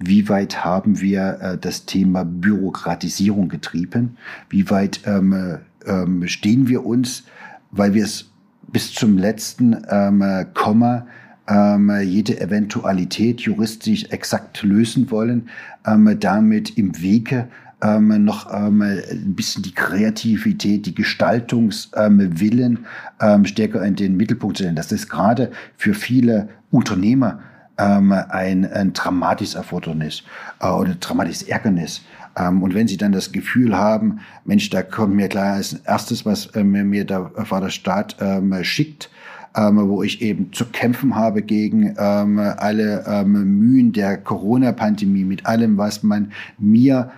[0.03, 4.17] wie weit haben wir äh, das Thema Bürokratisierung getrieben?
[4.49, 7.25] Wie weit ähm, ähm, stehen wir uns,
[7.71, 8.31] weil wir es
[8.73, 10.25] bis zum letzten ähm,
[10.55, 11.07] Komma
[11.49, 15.49] ähm, jede Eventualität juristisch exakt lösen wollen,
[15.87, 17.49] ähm, damit im Wege
[17.83, 22.87] ähm, noch ähm, ein bisschen die Kreativität, die Gestaltungswillen
[23.21, 24.77] ähm, stärker in den Mittelpunkt stellen.
[24.77, 27.41] Das ist gerade für viele Unternehmer
[27.81, 30.23] ähm, ein, ein dramatisches Erfordernis
[30.61, 32.03] äh, oder dramatisches Ärgernis.
[32.37, 36.25] Ähm, und wenn Sie dann das Gefühl haben, Mensch, da kommt mir klar als erstes,
[36.27, 39.11] was äh, mir der Vaterstaat ähm, schickt,
[39.57, 45.47] ähm, wo ich eben zu kämpfen habe gegen ähm, alle ähm, Mühen der Corona-Pandemie, mit
[45.47, 47.11] allem, was man mir,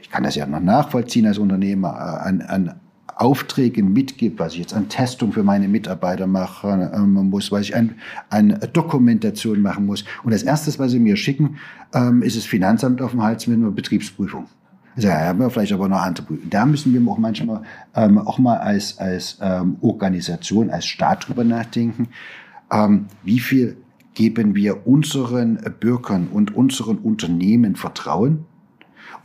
[0.00, 2.80] ich kann das ja noch nachvollziehen als Unternehmer, äh, an, an
[3.18, 7.76] Aufträge mitgibt, was ich jetzt an Testung für meine Mitarbeiter machen ähm, muss, was ich
[7.76, 7.94] an,
[8.30, 10.04] an Dokumentation machen muss.
[10.22, 11.56] Und das Erste, was sie mir schicken,
[11.94, 14.46] ähm, ist das Finanzamt auf dem Hals mit einer Betriebsprüfung.
[14.94, 16.50] Also, ja, haben wir vielleicht aber noch andere Prüfungen.
[16.50, 17.62] Da müssen wir auch manchmal
[17.94, 22.08] ähm, auch mal als, als ähm, Organisation, als Staat drüber nachdenken,
[22.72, 23.76] ähm, wie viel
[24.14, 28.46] geben wir unseren Bürgern und unseren Unternehmen Vertrauen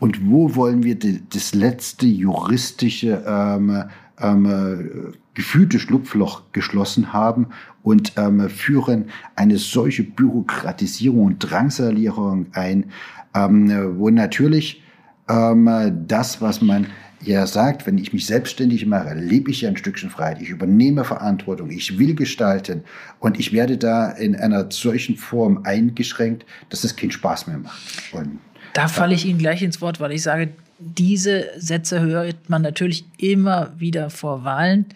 [0.04, 3.86] und wo wollen wir die, das letzte juristische ähm,
[4.20, 7.48] ähm, gefühlte Schlupfloch geschlossen haben
[7.84, 9.06] und ähm, führen
[9.38, 12.92] eine solche Bürokratisierung und Drangsalierung ein,
[13.34, 14.84] ähm, wo natürlich
[15.30, 15.70] ähm,
[16.06, 16.88] das, was man
[17.22, 20.42] ja sagt, wenn ich mich selbstständig mache, lebe ich ja ein Stückchen Freiheit.
[20.42, 22.84] Ich übernehme Verantwortung, ich will gestalten
[23.22, 27.82] und ich werde da in einer solchen Form eingeschränkt, dass es keinen Spaß mehr macht.
[28.12, 28.40] Und
[28.74, 30.50] da falle ich Ihnen gleich ins Wort, weil ich sage,
[30.80, 34.88] diese Sätze hört man natürlich immer wieder vor Wahlen.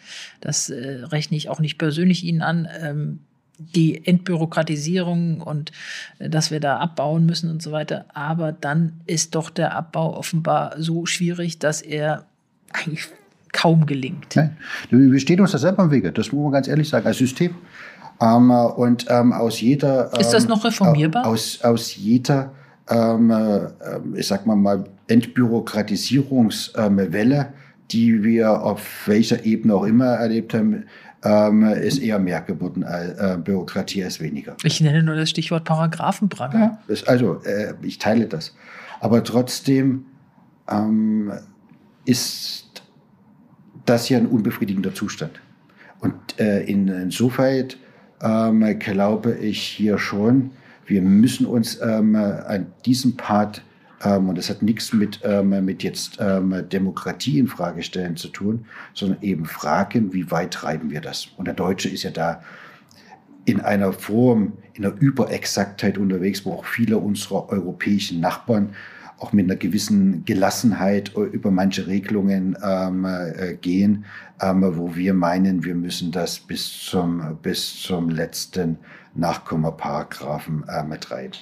[0.41, 2.67] Das äh, rechne ich auch nicht persönlich Ihnen an.
[2.81, 3.19] Ähm,
[3.59, 5.71] die Entbürokratisierung und
[6.19, 8.05] äh, dass wir da abbauen müssen und so weiter.
[8.13, 12.25] Aber dann ist doch der Abbau offenbar so schwierig, dass er
[12.71, 13.07] eigentlich
[13.53, 14.35] kaum gelingt.
[14.35, 14.57] Nein.
[14.89, 17.55] Wir stehen uns da selber im Wege, das muss man ganz ehrlich sagen, als System.
[18.21, 20.11] Ähm, und ähm, aus jeder.
[20.19, 21.25] ist das noch reformierbar?
[21.25, 22.51] Aus, aus jeder ähm,
[22.89, 27.53] ich sag mal mal, Entbürokratisierungswelle,
[27.91, 30.85] die wir auf welcher Ebene auch immer erlebt haben,
[31.23, 34.55] ähm, ist eher mehr geworden als äh, Bürokratie als weniger.
[34.63, 36.79] Ich nenne nur das Stichwort Paragraphenpranger.
[36.87, 38.55] Ja, also äh, ich teile das.
[38.99, 40.05] Aber trotzdem
[40.69, 41.31] ähm,
[42.05, 42.83] ist
[43.85, 45.39] das ja ein unbefriedigender Zustand.
[45.99, 47.67] Und äh, in, insofern
[48.21, 50.51] ähm, glaube ich hier schon,
[50.87, 53.61] wir müssen uns ähm, an diesem Part
[54.03, 58.29] ähm, und das hat nichts mit, ähm, mit jetzt ähm, Demokratie in Frage stellen zu
[58.29, 61.27] tun, sondern eben fragen, wie weit treiben wir das?
[61.37, 62.41] Und der Deutsche ist ja da
[63.45, 68.75] in einer Form, in einer Überexaktheit unterwegs, wo auch viele unserer europäischen Nachbarn
[69.19, 74.05] auch mit einer gewissen Gelassenheit über manche Regelungen ähm, äh, gehen,
[74.41, 78.77] ähm, wo wir meinen, wir müssen das bis zum, bis zum letzten
[79.15, 81.33] Nachkommaparagraphen ähm, treiben.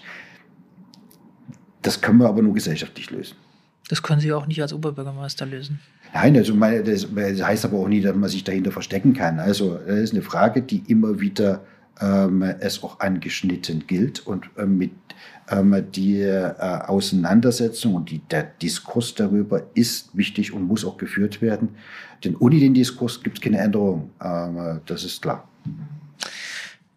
[1.82, 3.36] Das können wir aber nur gesellschaftlich lösen.
[3.90, 5.80] Das können Sie auch nicht als Oberbürgermeister lösen.
[6.14, 7.08] Nein, also das
[7.44, 9.40] heißt aber auch nicht, dass man sich dahinter verstecken kann.
[9.40, 11.64] Also das ist eine Frage, die immer wieder
[11.98, 14.92] es auch angeschnitten gilt und ähm, mit
[15.50, 21.42] ähm, die äh, Auseinandersetzung und die, der Diskurs darüber ist wichtig und muss auch geführt
[21.42, 21.70] werden.
[22.24, 24.10] Denn ohne den Diskurs gibt es keine Änderung.
[24.22, 25.48] Ähm, das ist klar.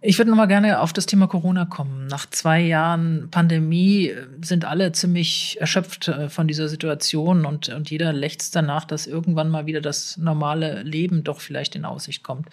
[0.00, 2.06] Ich würde noch mal gerne auf das Thema Corona kommen.
[2.06, 7.90] Nach zwei Jahren Pandemie äh, sind alle ziemlich erschöpft äh, von dieser Situation und, und
[7.90, 12.46] jeder lechzt danach, dass irgendwann mal wieder das normale Leben doch vielleicht in Aussicht kommt.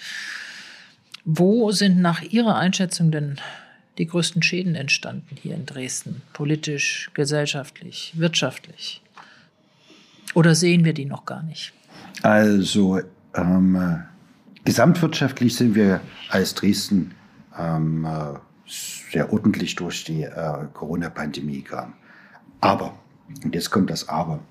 [1.26, 3.38] Wo sind nach Ihrer Einschätzung denn
[3.98, 6.22] die größten Schäden entstanden hier in Dresden?
[6.34, 9.02] Politisch, gesellschaftlich, wirtschaftlich?
[10.36, 11.74] Oder sehen wir die noch gar nicht?
[12.22, 13.02] Also
[13.34, 14.04] ähm,
[14.66, 16.00] gesamtwirtschaftlich sind wir
[16.30, 17.16] als Dresden
[17.58, 21.94] ähm, äh, sehr ordentlich durch die äh, Corona-Pandemie kam.
[22.62, 23.00] Aber,
[23.44, 24.42] und jetzt kommt das Aber,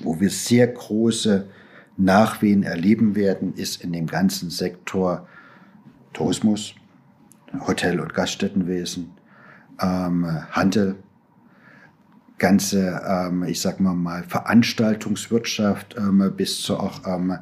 [0.00, 1.48] wo wir sehr große
[1.96, 5.26] Nachwehen erleben werden, ist in dem ganzen Sektor
[6.12, 6.74] Tourismus,
[7.66, 9.10] Hotel- und Gaststättenwesen,
[9.80, 10.96] ähm, Handel,
[12.40, 17.38] ganze, ähm, ich sag mal mal, Veranstaltungswirtschaft ähm, bis zu auch ähm,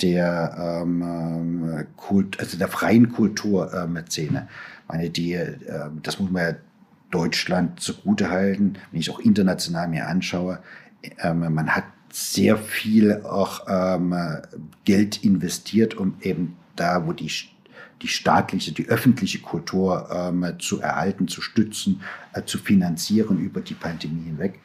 [0.00, 4.38] der ähm, Kult, also der freien Kulturszene.
[4.38, 4.46] Ähm,
[4.88, 5.56] meine, die, äh,
[6.02, 6.54] das muss man ja
[7.10, 10.58] Deutschland zugute halten, wenn ich auch international mir anschaue.
[11.22, 13.64] Man hat sehr viel auch
[14.84, 17.30] Geld investiert, um eben da, wo die
[18.02, 23.74] die staatliche, die öffentliche Kultur ähm, zu erhalten, zu stützen, äh, zu finanzieren über die
[23.74, 24.58] Pandemie hinweg.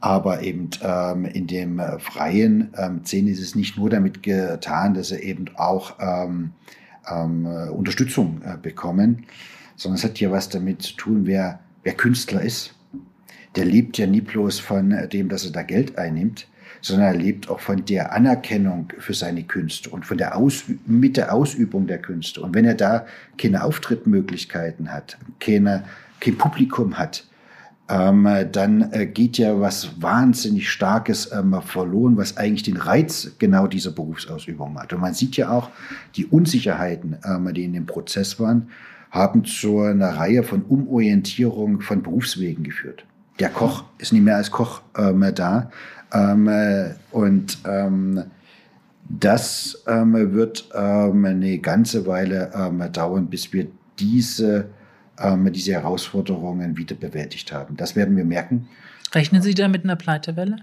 [0.00, 4.94] Aber eben ähm, in dem äh, freien ähm, Szene ist es nicht nur damit getan,
[4.94, 6.52] dass sie eben auch ähm,
[7.10, 9.26] ähm, Unterstützung äh, bekommen,
[9.76, 12.74] sondern es hat ja was damit zu tun, wer, wer Künstler ist.
[13.56, 16.46] Der lebt ja nie bloß von dem, dass er da Geld einnimmt,
[16.80, 21.16] sondern er lebt auch von der Anerkennung für seine Künste und von der Aus mit
[21.16, 22.40] der Ausübung der Künste.
[22.40, 23.06] Und wenn er da
[23.38, 25.84] keine Auftrittmöglichkeiten hat, keine,
[26.20, 27.24] kein Publikum hat,
[27.90, 33.66] ähm, dann äh, geht ja was wahnsinnig Starkes ähm, verloren, was eigentlich den Reiz genau
[33.66, 34.92] dieser Berufsausübung hat.
[34.92, 35.70] Und man sieht ja auch,
[36.14, 38.68] die Unsicherheiten, ähm, die in dem Prozess waren,
[39.10, 43.04] haben zu einer Reihe von Umorientierung von Berufswegen geführt.
[43.40, 45.70] Der Koch ist nicht mehr als Koch ähm, da.
[46.12, 48.24] Ähm, äh, und ähm,
[49.08, 53.66] das ähm, wird ähm, eine ganze Weile ähm, dauern, bis wir
[53.98, 54.68] diese
[55.52, 57.76] diese Herausforderungen wieder bewältigt haben.
[57.76, 58.70] Das werden wir merken.
[59.12, 60.56] Rechnen Sie da mit einer Pleitewelle?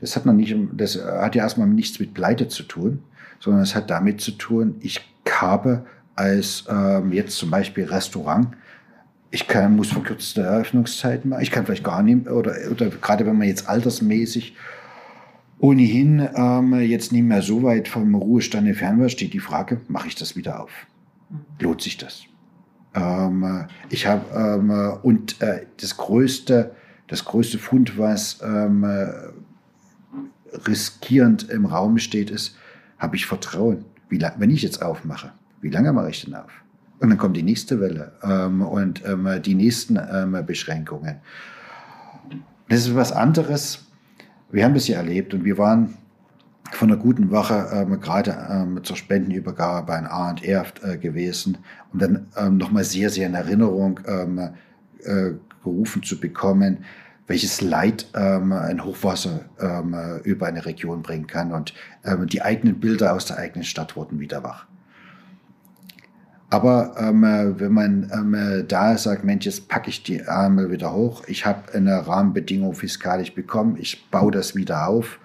[0.00, 3.04] Das hat, noch nicht, das hat ja erstmal nichts mit Pleite zu tun,
[3.38, 8.48] sondern es hat damit zu tun, ich habe als ähm, jetzt zum Beispiel Restaurant,
[9.32, 13.38] ich kann, muss verkürzte Eröffnungszeiten machen, ich kann vielleicht gar nicht, oder, oder gerade wenn
[13.38, 14.54] man jetzt altersmäßig
[15.58, 20.08] ohnehin ähm, jetzt nicht mehr so weit vom Ruhestand entfernt wird, steht die Frage, mache
[20.08, 20.70] ich das wieder auf?
[21.60, 22.24] Lohnt sich das?
[22.94, 26.74] Ähm, ich habe ähm, und äh, das größte,
[27.06, 28.84] das größte Fund, was ähm,
[30.66, 32.56] riskierend im Raum steht, ist,
[32.98, 33.86] habe ich Vertrauen.
[34.10, 36.61] Wie lang, wenn ich jetzt aufmache, wie lange mache ich denn auf?
[37.02, 41.16] Und dann kommt die nächste Welle ähm, und ähm, die nächsten ähm, Beschränkungen.
[42.68, 43.86] Das ist was anderes.
[44.52, 45.94] Wir haben das ja erlebt und wir waren
[46.70, 51.58] von einer guten Woche ähm, gerade ähm, zur Spendenübergabe an A&R äh, gewesen,
[51.92, 54.38] um dann ähm, nochmal sehr, sehr in Erinnerung ähm,
[55.02, 55.32] äh,
[55.64, 56.84] gerufen zu bekommen,
[57.26, 61.50] welches Leid ähm, ein Hochwasser ähm, über eine Region bringen kann.
[61.50, 61.74] Und
[62.04, 64.66] ähm, die eigenen Bilder aus der eigenen Stadt wurden wieder wach.
[66.52, 67.22] Aber ähm,
[67.56, 71.72] wenn man ähm, da sagt, Mensch, jetzt packe ich die Arme wieder hoch, ich habe
[71.72, 75.18] eine Rahmenbedingung fiskalisch bekommen, ich baue das wieder auf,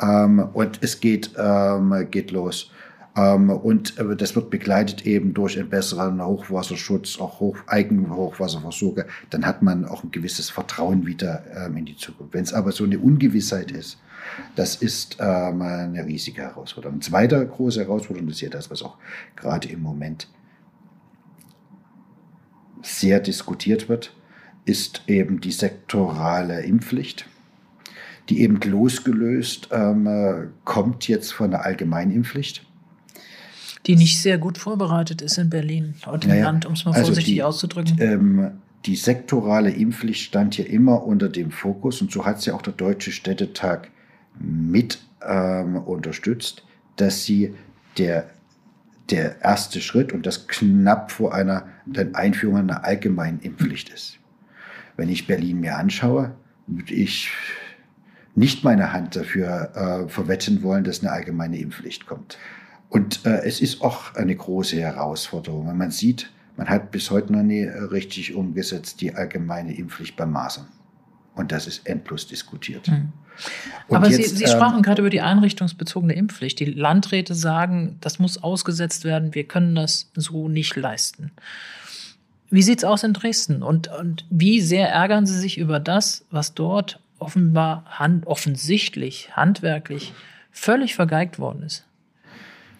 [0.00, 2.72] ähm, und es geht, ähm, geht los.
[3.16, 9.04] Ähm, und äh, das wird begleitet eben durch einen besseren Hochwasserschutz, auch Hoch, Eigenhochwasserversorger.
[9.30, 12.34] Dann hat man auch ein gewisses Vertrauen wieder ähm, in die Zukunft.
[12.34, 13.98] Wenn es aber so eine Ungewissheit ist,
[14.56, 16.94] das ist eine riesige Herausforderung.
[16.94, 18.96] Eine zweite große Herausforderung ist ja das, was auch
[19.36, 20.26] gerade im Moment
[22.82, 24.12] sehr diskutiert wird,
[24.64, 27.26] ist eben die sektorale Impfpflicht,
[28.28, 32.66] die eben losgelöst ähm, kommt jetzt von der Allgemeinimpfpflicht
[33.86, 36.92] die nicht sehr gut vorbereitet ist in Berlin und im naja, Land, um es mal
[36.92, 37.96] also vorsichtig die, auszudrücken.
[38.00, 38.50] Ähm,
[38.86, 42.62] die sektorale Impfpflicht stand hier immer unter dem Fokus und so hat es ja auch
[42.62, 43.90] der Deutsche Städtetag
[44.38, 46.64] mit ähm, unterstützt,
[46.96, 47.54] dass sie
[47.98, 48.30] der,
[49.10, 54.18] der erste Schritt und das knapp vor einer der Einführung einer allgemeinen Impfpflicht ist.
[54.96, 56.34] Wenn ich Berlin mir anschaue,
[56.66, 57.30] würde ich
[58.34, 62.38] nicht meine Hand dafür äh, verwetten wollen, dass eine allgemeine Impfpflicht kommt.
[62.88, 65.68] Und äh, es ist auch eine große Herausforderung.
[65.68, 70.32] Wenn man sieht, man hat bis heute noch nie richtig umgesetzt die allgemeine Impfpflicht beim
[70.32, 70.68] Masern.
[71.34, 72.88] Und das ist endlos diskutiert.
[72.88, 73.12] Mhm.
[73.88, 76.60] Aber jetzt, Sie, Sie sprachen ähm, gerade über die einrichtungsbezogene Impfpflicht.
[76.60, 81.32] Die Landräte sagen, das muss ausgesetzt werden, wir können das so nicht leisten.
[82.50, 83.62] Wie sieht es aus in Dresden?
[83.62, 90.12] Und, und wie sehr ärgern Sie sich über das, was dort offenbar hand, offensichtlich, handwerklich
[90.50, 91.86] völlig vergeigt worden ist?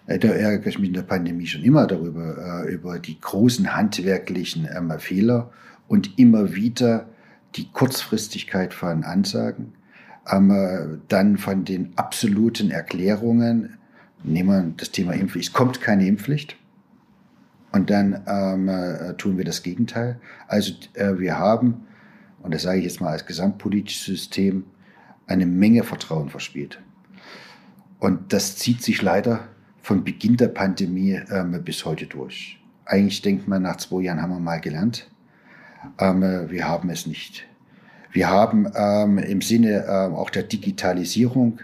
[0.05, 3.75] Äh, da ärgere ich mich in der Pandemie schon immer darüber, äh, über die großen
[3.75, 5.51] handwerklichen ähm, Fehler
[5.87, 7.07] und immer wieder
[7.55, 9.73] die Kurzfristigkeit von Ansagen,
[10.31, 13.77] ähm, äh, dann von den absoluten Erklärungen,
[14.23, 16.57] nehmen wir das Thema Impfpflicht, es kommt keine Impfpflicht.
[17.71, 20.19] Und dann ähm, tun wir das Gegenteil.
[20.47, 21.87] Also äh, wir haben,
[22.43, 24.65] und das sage ich jetzt mal als gesamtpolitisches System,
[25.25, 26.79] eine Menge Vertrauen verspielt.
[27.99, 29.47] Und das zieht sich leider
[29.81, 32.59] von Beginn der Pandemie ähm, bis heute durch.
[32.85, 35.09] Eigentlich denkt man, nach zwei Jahren haben wir mal gelernt.
[35.99, 37.45] Ähm, wir haben es nicht.
[38.13, 41.59] Wir haben ähm, im Sinne ähm, auch der Digitalisierung,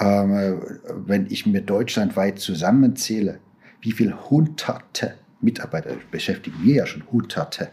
[0.00, 0.60] ähm,
[1.06, 3.38] wenn ich mir deutschlandweit zusammenzähle,
[3.80, 7.68] wie viele hunderte Mitarbeiter beschäftigen wir ja schon hunderte.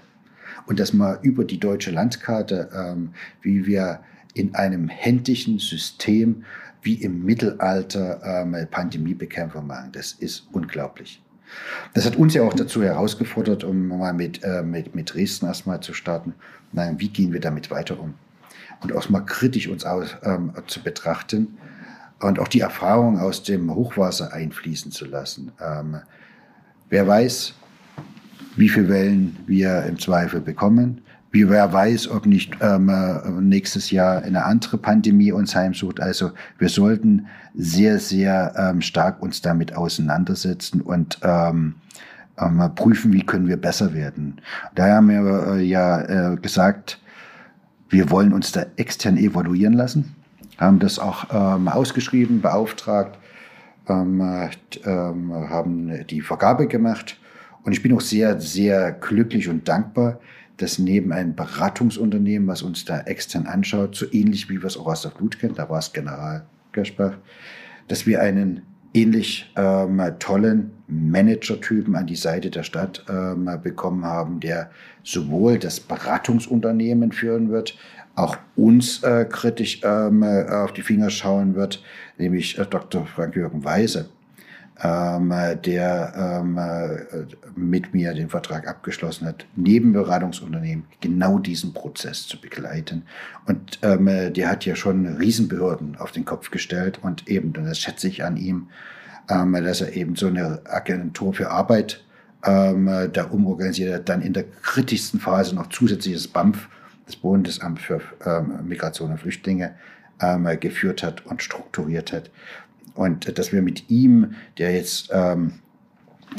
[0.67, 4.01] Und das mal über die deutsche Landkarte, ähm, wie wir
[4.35, 6.43] in einem händischen System
[6.83, 9.91] wie im Mittelalter ähm, Pandemiebekämpfer machen.
[9.91, 11.21] Das ist unglaublich.
[11.93, 15.81] Das hat uns ja auch dazu herausgefordert, um mal mit, äh, mit, mit Dresden erstmal
[15.81, 16.33] zu starten.
[16.71, 18.13] Nein, wie gehen wir damit weiter um?
[18.81, 21.57] Und auch mal kritisch uns aus, ähm, zu betrachten
[22.19, 25.51] und auch die Erfahrung aus dem Hochwasser einfließen zu lassen.
[25.59, 25.97] Ähm,
[26.89, 27.53] wer weiß,
[28.55, 31.01] wie viele Wellen wir im Zweifel bekommen.
[31.31, 36.01] Wie wer weiß, ob nicht ähm, äh, nächstes Jahr eine andere Pandemie uns heimsucht.
[36.01, 41.75] Also wir sollten sehr, sehr ähm, stark uns damit auseinandersetzen und ähm,
[42.37, 44.41] ähm, prüfen, wie können wir besser werden.
[44.75, 46.99] Daher haben wir äh, ja äh, gesagt,
[47.89, 50.15] wir wollen uns da extern evaluieren lassen,
[50.57, 53.17] haben das auch ähm, ausgeschrieben, beauftragt,
[53.87, 54.49] ähm, äh,
[54.85, 57.17] ähm, haben die Vergabe gemacht.
[57.63, 60.19] Und ich bin auch sehr, sehr glücklich und dankbar,
[60.61, 64.87] dass neben einem Beratungsunternehmen, was uns da extern anschaut, so ähnlich wie wir es auch
[64.87, 67.13] aus der Flut kennen, da war es General Gerspach,
[67.87, 68.61] dass wir einen
[68.93, 74.69] ähnlich ähm, tollen Managertypen an die Seite der Stadt ähm, bekommen haben, der
[75.03, 77.77] sowohl das Beratungsunternehmen führen wird,
[78.15, 81.81] auch uns äh, kritisch ähm, auf die Finger schauen wird,
[82.17, 83.05] nämlich äh, Dr.
[83.05, 84.09] Frank-Jürgen Weise
[84.83, 92.27] ähm, der ähm, äh, mit mir den Vertrag abgeschlossen hat, neben Beratungsunternehmen genau diesen Prozess
[92.27, 93.03] zu begleiten.
[93.45, 97.79] Und ähm, der hat ja schon Riesenbehörden auf den Kopf gestellt und eben, und das
[97.79, 98.69] schätze ich an ihm,
[99.29, 102.03] ähm, dass er eben so eine Agentur für Arbeit
[102.43, 106.69] ähm, da umorganisiert hat, dann in der kritischsten Phase noch zusätzliches BAMF,
[107.05, 109.75] das Bundesamt für ähm, Migration und Flüchtlinge,
[110.21, 112.31] ähm, geführt hat und strukturiert hat.
[112.95, 115.53] Und dass wir mit ihm, der jetzt ähm,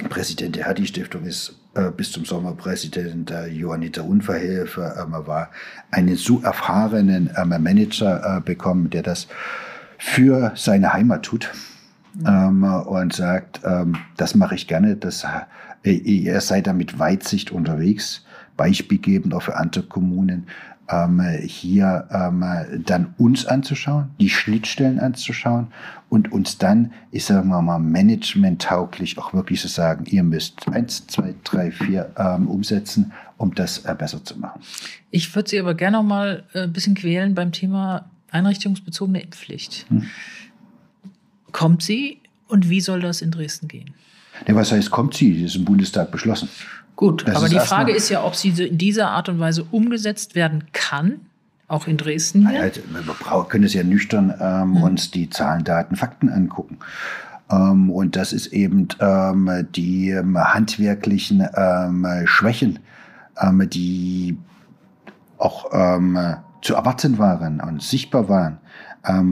[0.08, 5.50] Präsident der Hadi-Stiftung ist, äh, bis zum Sommer Präsident der Johanniter Unfallhilfe äh, war,
[5.90, 9.28] einen so erfahrenen äh, Manager äh, bekommen, der das
[9.98, 11.50] für seine Heimat tut.
[12.14, 12.64] Mhm.
[12.64, 15.24] und sagt, ähm, das mache ich gerne, das,
[15.82, 18.26] äh, er sei damit Weitsicht unterwegs,
[18.58, 20.46] beispielgebend auch für andere Kommunen,
[20.92, 22.44] ähm, hier ähm,
[22.84, 25.68] dann uns anzuschauen, die Schnittstellen anzuschauen
[26.08, 31.06] und uns dann, ich sage mal, mal managementtauglich auch wirklich zu sagen, ihr müsst eins,
[31.06, 34.60] zwei, drei, vier ähm, umsetzen, um das äh, besser zu machen.
[35.10, 39.86] Ich würde Sie aber gerne noch mal äh, ein bisschen quälen beim Thema einrichtungsbezogene Impfpflicht.
[39.88, 40.06] Hm.
[41.52, 42.18] Kommt sie
[42.48, 43.94] Und wie soll das in Dresden gehen?
[44.46, 45.42] Ja, was heißt, kommt sie?
[45.42, 46.48] Das ist im Bundestag beschlossen.
[46.96, 50.34] Gut, das aber die Frage ist ja, ob sie in dieser Art und Weise umgesetzt
[50.34, 51.20] werden kann,
[51.68, 52.48] auch in Dresden.
[52.48, 52.60] Hier.
[52.60, 54.82] Also, wir können es ja nüchtern ähm, hm.
[54.82, 56.78] uns die Zahlen, Daten, Fakten angucken.
[57.50, 62.78] Ähm, und das ist eben ähm, die ähm, handwerklichen ähm, Schwächen,
[63.40, 64.38] ähm, die
[65.38, 65.72] auch
[66.62, 68.58] zu erwarten waren und sichtbar waren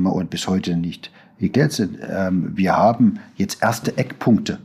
[0.05, 2.01] und bis heute nicht geklärt sind.
[2.01, 4.59] wir haben jetzt erste Eckpunkte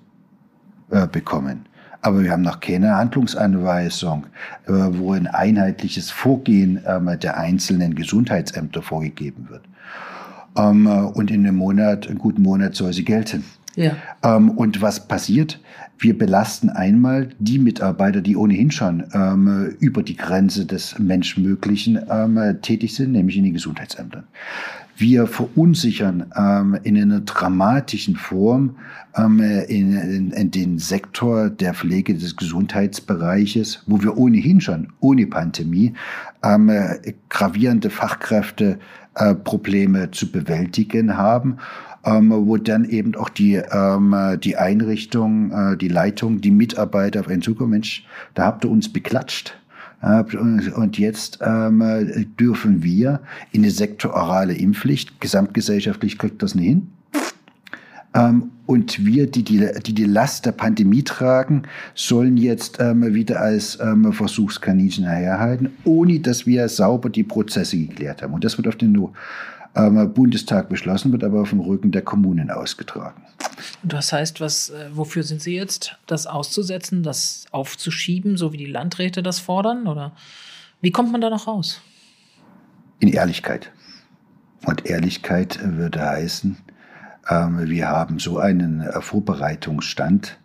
[0.90, 1.68] äh, bekommen.
[2.06, 4.28] Aber wir haben noch keine Handlungsanweisung,
[4.68, 9.64] äh, wo ein einheitliches Vorgehen ähm, der einzelnen Gesundheitsämter vorgegeben wird.
[10.56, 13.44] Ähm, und in einem Monat, einen guten Monat soll sie gelten.
[13.76, 13.96] Ja.
[14.24, 15.60] Ähm, und was passiert?
[15.98, 19.06] Wir belasten einmal die Mitarbeiter, die ohnehin schon
[19.80, 21.98] über die Grenze des Menschmöglichen
[22.62, 24.26] tätig sind, nämlich in den Gesundheitsämtern.
[24.98, 28.78] Wir verunsichern ähm, in einer dramatischen Form
[29.18, 35.28] ähm, in, in, in, den Sektor der Pflege des Gesundheitsbereiches, wo wir ohnehin schon ohne
[35.28, 35.96] Pandemie
[36.44, 36.72] ähm,
[37.28, 41.58] gravierende Fachkräfteprobleme äh, zu bewältigen haben.
[42.06, 47.28] Ähm, wo dann eben auch die, ähm, die Einrichtung, äh, die Leitung, die Mitarbeiter auf
[47.28, 49.58] einen zukommen, Mensch, da habt ihr uns beklatscht.
[50.02, 51.82] Und jetzt ähm,
[52.40, 56.92] dürfen wir in eine sektorale Impfpflicht, gesamtgesellschaftlich kriegt das nicht hin.
[58.16, 63.42] Ähm, und wir, die die, die die Last der Pandemie tragen, sollen jetzt ähm, wieder
[63.42, 68.34] als ähm, Versuchskaninchen herhalten, ohne dass wir sauber die Prozesse geklärt haben.
[68.34, 68.94] Und das wird auf den
[69.76, 73.24] ähm, Bundestag beschlossen, wird aber auf dem Rücken der Kommunen ausgetragen.
[73.84, 78.66] Das heißt, was, äh, wofür sind Sie jetzt, das auszusetzen, das aufzuschieben, so wie die
[78.66, 79.88] Landräte das fordern?
[79.88, 80.14] Oder
[80.82, 81.82] wie kommt man da noch raus?
[83.00, 83.72] In Ehrlichkeit.
[84.66, 86.58] Und Ehrlichkeit würde heißen,
[87.30, 90.38] ähm, wir haben so einen äh, Vorbereitungsstand,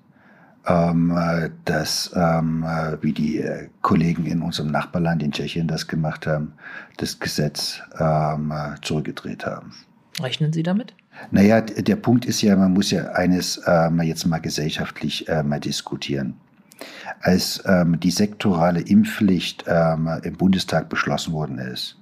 [0.66, 1.16] ähm,
[1.64, 2.64] dass, ähm,
[3.00, 6.52] wie die äh, Kollegen in unserem Nachbarland in Tschechien das gemacht haben,
[6.98, 8.52] das Gesetz ähm,
[8.82, 9.72] zurückgedreht haben.
[10.20, 10.94] Rechnen Sie damit?
[11.30, 15.60] Naja, der Punkt ist ja, man muss ja eines ähm, jetzt mal gesellschaftlich äh, mal
[15.60, 16.34] diskutieren.
[17.20, 21.96] Als ähm, die sektorale Impfpflicht ähm, im Bundestag beschlossen worden ist,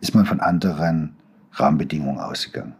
[0.00, 1.14] ist man von anderen
[1.52, 2.74] Rahmenbedingungen ausgegangen.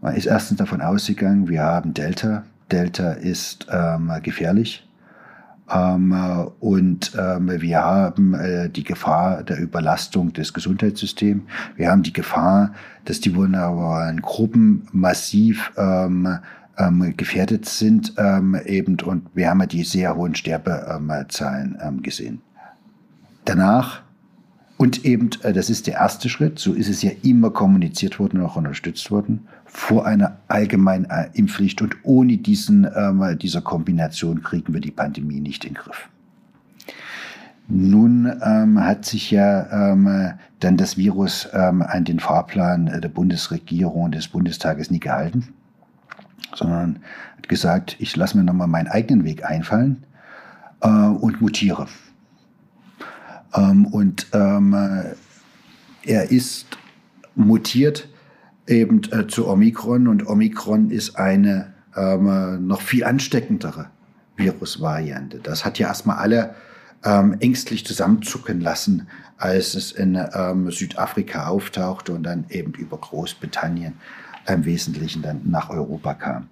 [0.00, 4.88] Man ist erstens davon ausgegangen, wir haben Delta, Delta ist ähm, gefährlich.
[5.70, 6.12] Ähm,
[6.60, 11.42] und ähm, wir haben äh, die Gefahr der Überlastung des Gesundheitssystems.
[11.76, 12.72] Wir haben die Gefahr,
[13.04, 16.38] dass die vulnerablen Gruppen massiv ähm,
[16.78, 22.40] ähm, gefährdet sind ähm, eben und wir haben ja die sehr hohen Sterbezahlen ähm, gesehen.
[23.44, 24.02] Danach
[24.78, 28.40] und eben, äh, das ist der erste Schritt, so ist es ja immer kommuniziert worden
[28.40, 31.82] und auch unterstützt worden, vor einer allgemeinen äh, Impfpflicht.
[31.82, 36.08] Und ohne diesen, ähm, dieser Kombination kriegen wir die Pandemie nicht in den Griff.
[37.66, 44.04] Nun ähm, hat sich ja ähm, dann das Virus ähm, an den Fahrplan der Bundesregierung
[44.04, 45.48] und des Bundestages nie gehalten,
[46.54, 47.00] sondern
[47.36, 50.04] hat gesagt, ich lasse mir nochmal meinen eigenen Weg einfallen
[50.80, 51.88] äh, und mutiere.
[53.54, 54.74] Ähm, und ähm,
[56.04, 56.66] er ist
[57.34, 58.08] mutiert
[58.66, 63.90] eben äh, zu Omikron und Omikron ist eine ähm, noch viel ansteckendere
[64.36, 65.38] Virusvariante.
[65.38, 66.54] Das hat ja erstmal alle
[67.04, 73.94] ähm, ängstlich zusammenzucken lassen, als es in ähm, Südafrika auftauchte und dann eben über Großbritannien
[74.46, 76.48] im Wesentlichen dann nach Europa kam.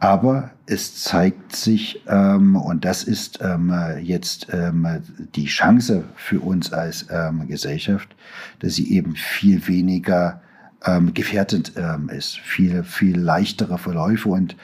[0.00, 4.86] Aber es zeigt sich, ähm, und das ist ähm, jetzt ähm,
[5.34, 8.14] die Chance für uns als ähm, Gesellschaft,
[8.60, 10.40] dass sie eben viel weniger
[10.84, 14.56] ähm, gefährdet ähm, ist, viel, viel leichtere Verläufe und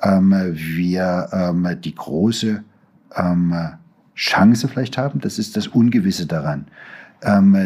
[0.00, 2.62] wir die große
[4.14, 6.66] Chance vielleicht haben, das ist das Ungewisse daran,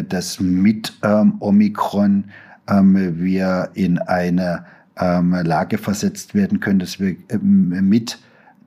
[0.09, 2.31] dass mit Omikron
[2.67, 4.65] wir in eine
[4.99, 8.19] ähm, Lage versetzt werden können, dass wir ähm, mit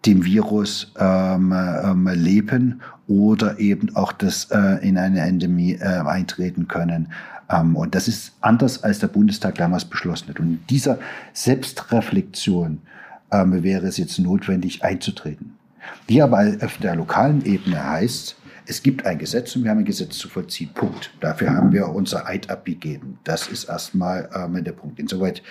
[0.05, 6.69] dem Virus ähm, ähm, leben oder eben auch das äh, in eine Endemie äh, eintreten
[6.69, 7.09] können.
[7.51, 10.41] Ähm, und das ist anders, als der Bundestag damals beschlossen hat.
[10.41, 10.99] Und in dieser
[11.33, 12.81] Selbstreflexion
[13.33, 15.57] ähm, wäre es jetzt notwendig einzutreten.
[16.09, 18.37] Die aber auf der lokalen Ebene heißt,
[18.69, 20.71] es gibt ein Gesetz und wir haben ein Gesetz zu vollziehen.
[20.75, 21.13] Punkt.
[21.21, 23.19] Dafür haben wir unser Eid abgegeben.
[23.23, 24.99] Das ist erstmal ähm, der Punkt.
[24.99, 25.43] Insoweit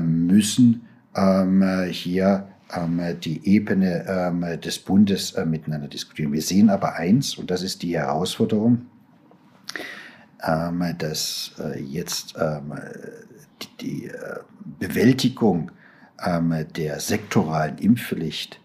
[0.00, 6.32] müssen ähm, hier ähm, die Ebene des Bundes äh, miteinander diskutieren.
[6.32, 8.86] Wir sehen aber eins, und das ist die Herausforderung,
[10.96, 12.34] dass äh, jetzt
[13.80, 14.38] die äh,
[14.78, 15.70] Bewältigung
[16.24, 18.60] ähm, der sektoralen Impfpflicht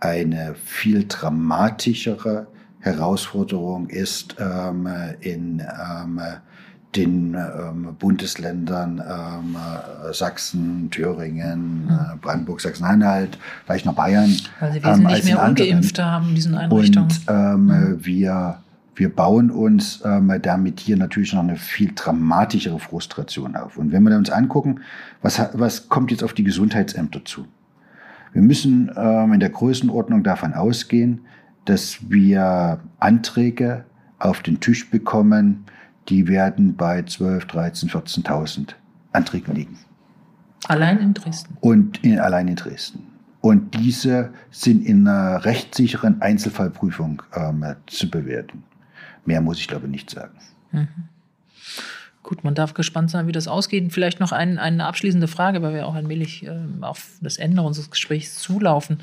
[0.00, 2.48] eine viel dramatischere
[2.80, 4.88] Herausforderung ist ähm,
[5.20, 6.20] in ähm,
[6.96, 9.56] den ähm, Bundesländern ähm,
[10.12, 12.20] Sachsen, Thüringen, hm.
[12.20, 14.30] Brandenburg, Sachsen-Anhalt, vielleicht noch Bayern.
[14.60, 17.08] Weil sie wesentlich ähm, mehr Ungeimpfte haben in diesen Einrichtungen.
[17.08, 18.04] Und ähm, hm.
[18.04, 18.58] wir,
[18.94, 23.76] wir bauen uns ähm, damit hier natürlich noch eine viel dramatischere Frustration auf.
[23.76, 24.80] Und wenn wir uns angucken,
[25.22, 27.46] was, was kommt jetzt auf die Gesundheitsämter zu?
[28.32, 31.20] Wir müssen ähm, in der Größenordnung davon ausgehen,
[31.64, 33.84] dass wir Anträge
[34.18, 35.64] auf den Tisch bekommen,
[36.08, 38.74] die werden bei 12, 13, 14.000
[39.12, 39.78] Anträgen liegen.
[40.66, 41.56] Allein in Dresden?
[41.60, 43.06] Und in, allein in Dresden.
[43.40, 48.62] Und diese sind in einer rechtssicheren Einzelfallprüfung ähm, zu bewerten.
[49.26, 50.38] Mehr muss ich, glaube ich, nicht sagen.
[50.72, 50.88] Mhm.
[52.22, 53.92] Gut, man darf gespannt sein, wie das ausgeht.
[53.92, 57.90] Vielleicht noch ein, eine abschließende Frage, weil wir auch allmählich äh, auf das Ende unseres
[57.90, 59.00] Gesprächs zulaufen.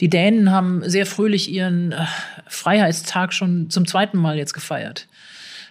[0.00, 2.04] Die Dänen haben sehr fröhlich ihren äh,
[2.48, 5.07] Freiheitstag schon zum zweiten Mal jetzt gefeiert.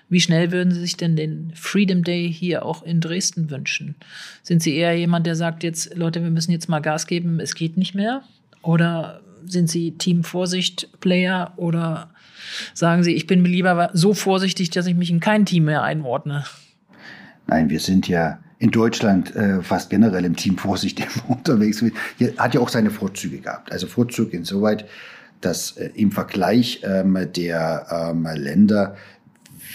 [0.09, 3.95] Wie schnell würden Sie sich denn den Freedom Day hier auch in Dresden wünschen?
[4.41, 7.55] Sind Sie eher jemand, der sagt jetzt, Leute, wir müssen jetzt mal Gas geben, es
[7.55, 8.21] geht nicht mehr?
[8.61, 12.09] Oder sind Sie Team Vorsicht Player oder
[12.73, 15.83] sagen Sie, ich bin mir lieber so vorsichtig, dass ich mich in kein Team mehr
[15.83, 16.45] einordne?
[17.47, 21.83] Nein, wir sind ja in Deutschland äh, fast generell im Team Vorsicht unterwegs.
[22.37, 23.71] Hat ja auch seine Vorzüge gehabt.
[23.71, 24.85] Also Vorzug insoweit,
[25.41, 28.95] dass äh, im Vergleich ähm, der ähm, Länder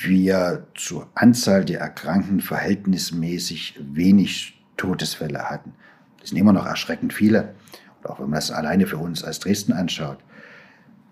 [0.04, 5.74] wir zur Anzahl der Erkrankten verhältnismäßig wenig Todesfälle hatten.
[6.20, 7.54] Das sind immer noch erschreckend viele.
[8.00, 10.18] Und auch wenn man das alleine für uns als Dresden anschaut,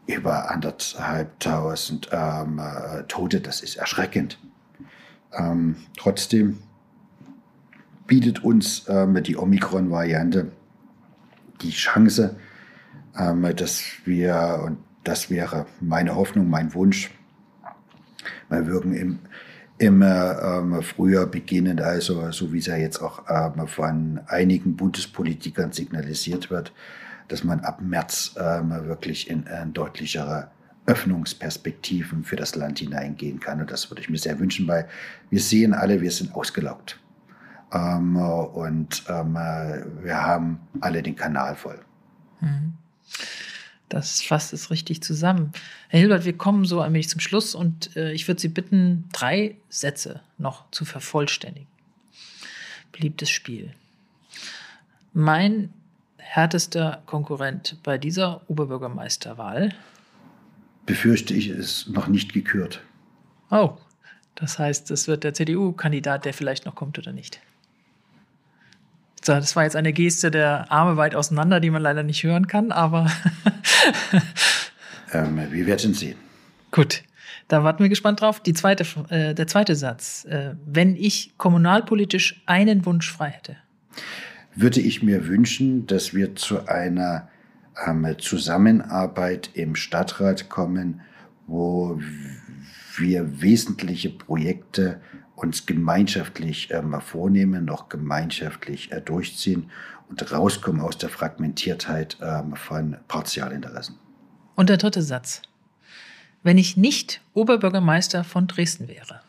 [0.06, 4.38] über anderthalbtausend ähm, äh, Tote, das ist erschreckend.
[5.32, 6.58] Ähm, trotzdem
[8.06, 10.50] bietet uns ähm, die Omikron-Variante
[11.62, 12.36] die Chance,
[13.16, 17.10] ähm, dass wir, und das wäre meine Hoffnung, mein Wunsch,
[18.50, 19.18] wir würden im,
[19.78, 25.72] im ähm, Frühjahr beginnen, also so wie es ja jetzt auch ähm, von einigen Bundespolitikern
[25.72, 26.72] signalisiert wird,
[27.28, 30.50] dass man ab März ähm, wirklich in äh, deutlichere
[30.86, 33.60] Öffnungsperspektiven für das Land hineingehen kann.
[33.60, 34.88] Und das würde ich mir sehr wünschen, weil
[35.30, 36.98] wir sehen alle, wir sind ausgelaugt.
[37.72, 39.34] Ähm, und ähm,
[40.02, 41.78] wir haben alle den Kanal voll.
[42.40, 42.74] Mhm.
[43.90, 45.52] Das fasst es richtig zusammen.
[45.88, 49.04] Herr Hilbert, wir kommen so ein wenig zum Schluss und äh, ich würde Sie bitten,
[49.12, 51.66] drei Sätze noch zu vervollständigen.
[52.92, 53.74] Beliebtes Spiel.
[55.12, 55.72] Mein
[56.18, 59.74] härtester Konkurrent bei dieser Oberbürgermeisterwahl?
[60.86, 62.82] Befürchte ich, ist noch nicht gekürt.
[63.50, 63.76] Oh,
[64.36, 67.40] das heißt, es wird der CDU-Kandidat, der vielleicht noch kommt oder nicht?
[69.24, 72.72] Das war jetzt eine Geste der Arme weit auseinander, die man leider nicht hören kann,
[72.72, 73.10] aber.
[75.12, 76.16] ähm, wir werden sehen.
[76.70, 77.02] Gut,
[77.48, 78.40] da warten wir gespannt drauf.
[78.40, 80.24] Die zweite, äh, der zweite Satz.
[80.24, 83.56] Äh, wenn ich kommunalpolitisch einen Wunsch frei hätte.
[84.54, 87.28] Würde ich mir wünschen, dass wir zu einer
[87.86, 91.02] ähm, Zusammenarbeit im Stadtrat kommen,
[91.46, 92.00] wo
[92.96, 95.00] wir wesentliche Projekte
[95.42, 99.70] uns gemeinschaftlich äh, mal vornehmen, noch gemeinschaftlich äh, durchziehen
[100.08, 103.96] und rauskommen aus der Fragmentiertheit äh, von Partialinteressen.
[104.56, 105.42] Und der dritte Satz.
[106.42, 109.20] Wenn ich nicht Oberbürgermeister von Dresden wäre,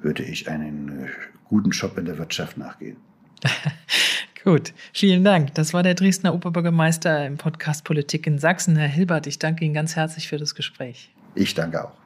[0.00, 1.08] würde ich einen äh,
[1.44, 2.96] guten Job in der Wirtschaft nachgehen.
[4.44, 5.54] Gut, vielen Dank.
[5.54, 9.26] Das war der Dresdner Oberbürgermeister im Podcast Politik in Sachsen, Herr Hilbert.
[9.26, 11.10] Ich danke Ihnen ganz herzlich für das Gespräch.
[11.34, 11.99] Ich danke auch.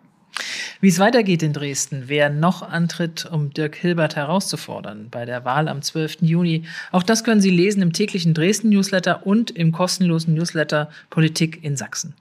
[0.81, 5.69] Wie es weitergeht in Dresden, wer noch antritt, um Dirk Hilbert herauszufordern bei der Wahl
[5.69, 6.19] am 12.
[6.23, 11.77] Juni, auch das können Sie lesen im täglichen Dresden-Newsletter und im kostenlosen Newsletter Politik in
[11.77, 12.15] Sachsen.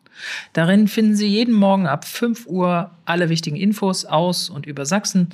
[0.54, 5.30] Darin finden Sie jeden Morgen ab 5 Uhr alle wichtigen Infos aus und über Sachsen.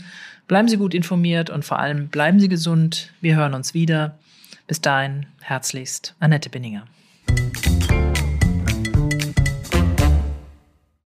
[0.47, 3.11] Bleiben Sie gut informiert und vor allem bleiben Sie gesund.
[3.22, 4.18] Wir hören uns wieder.
[4.68, 6.85] Bis dahin, herzlichst, Annette Binninger.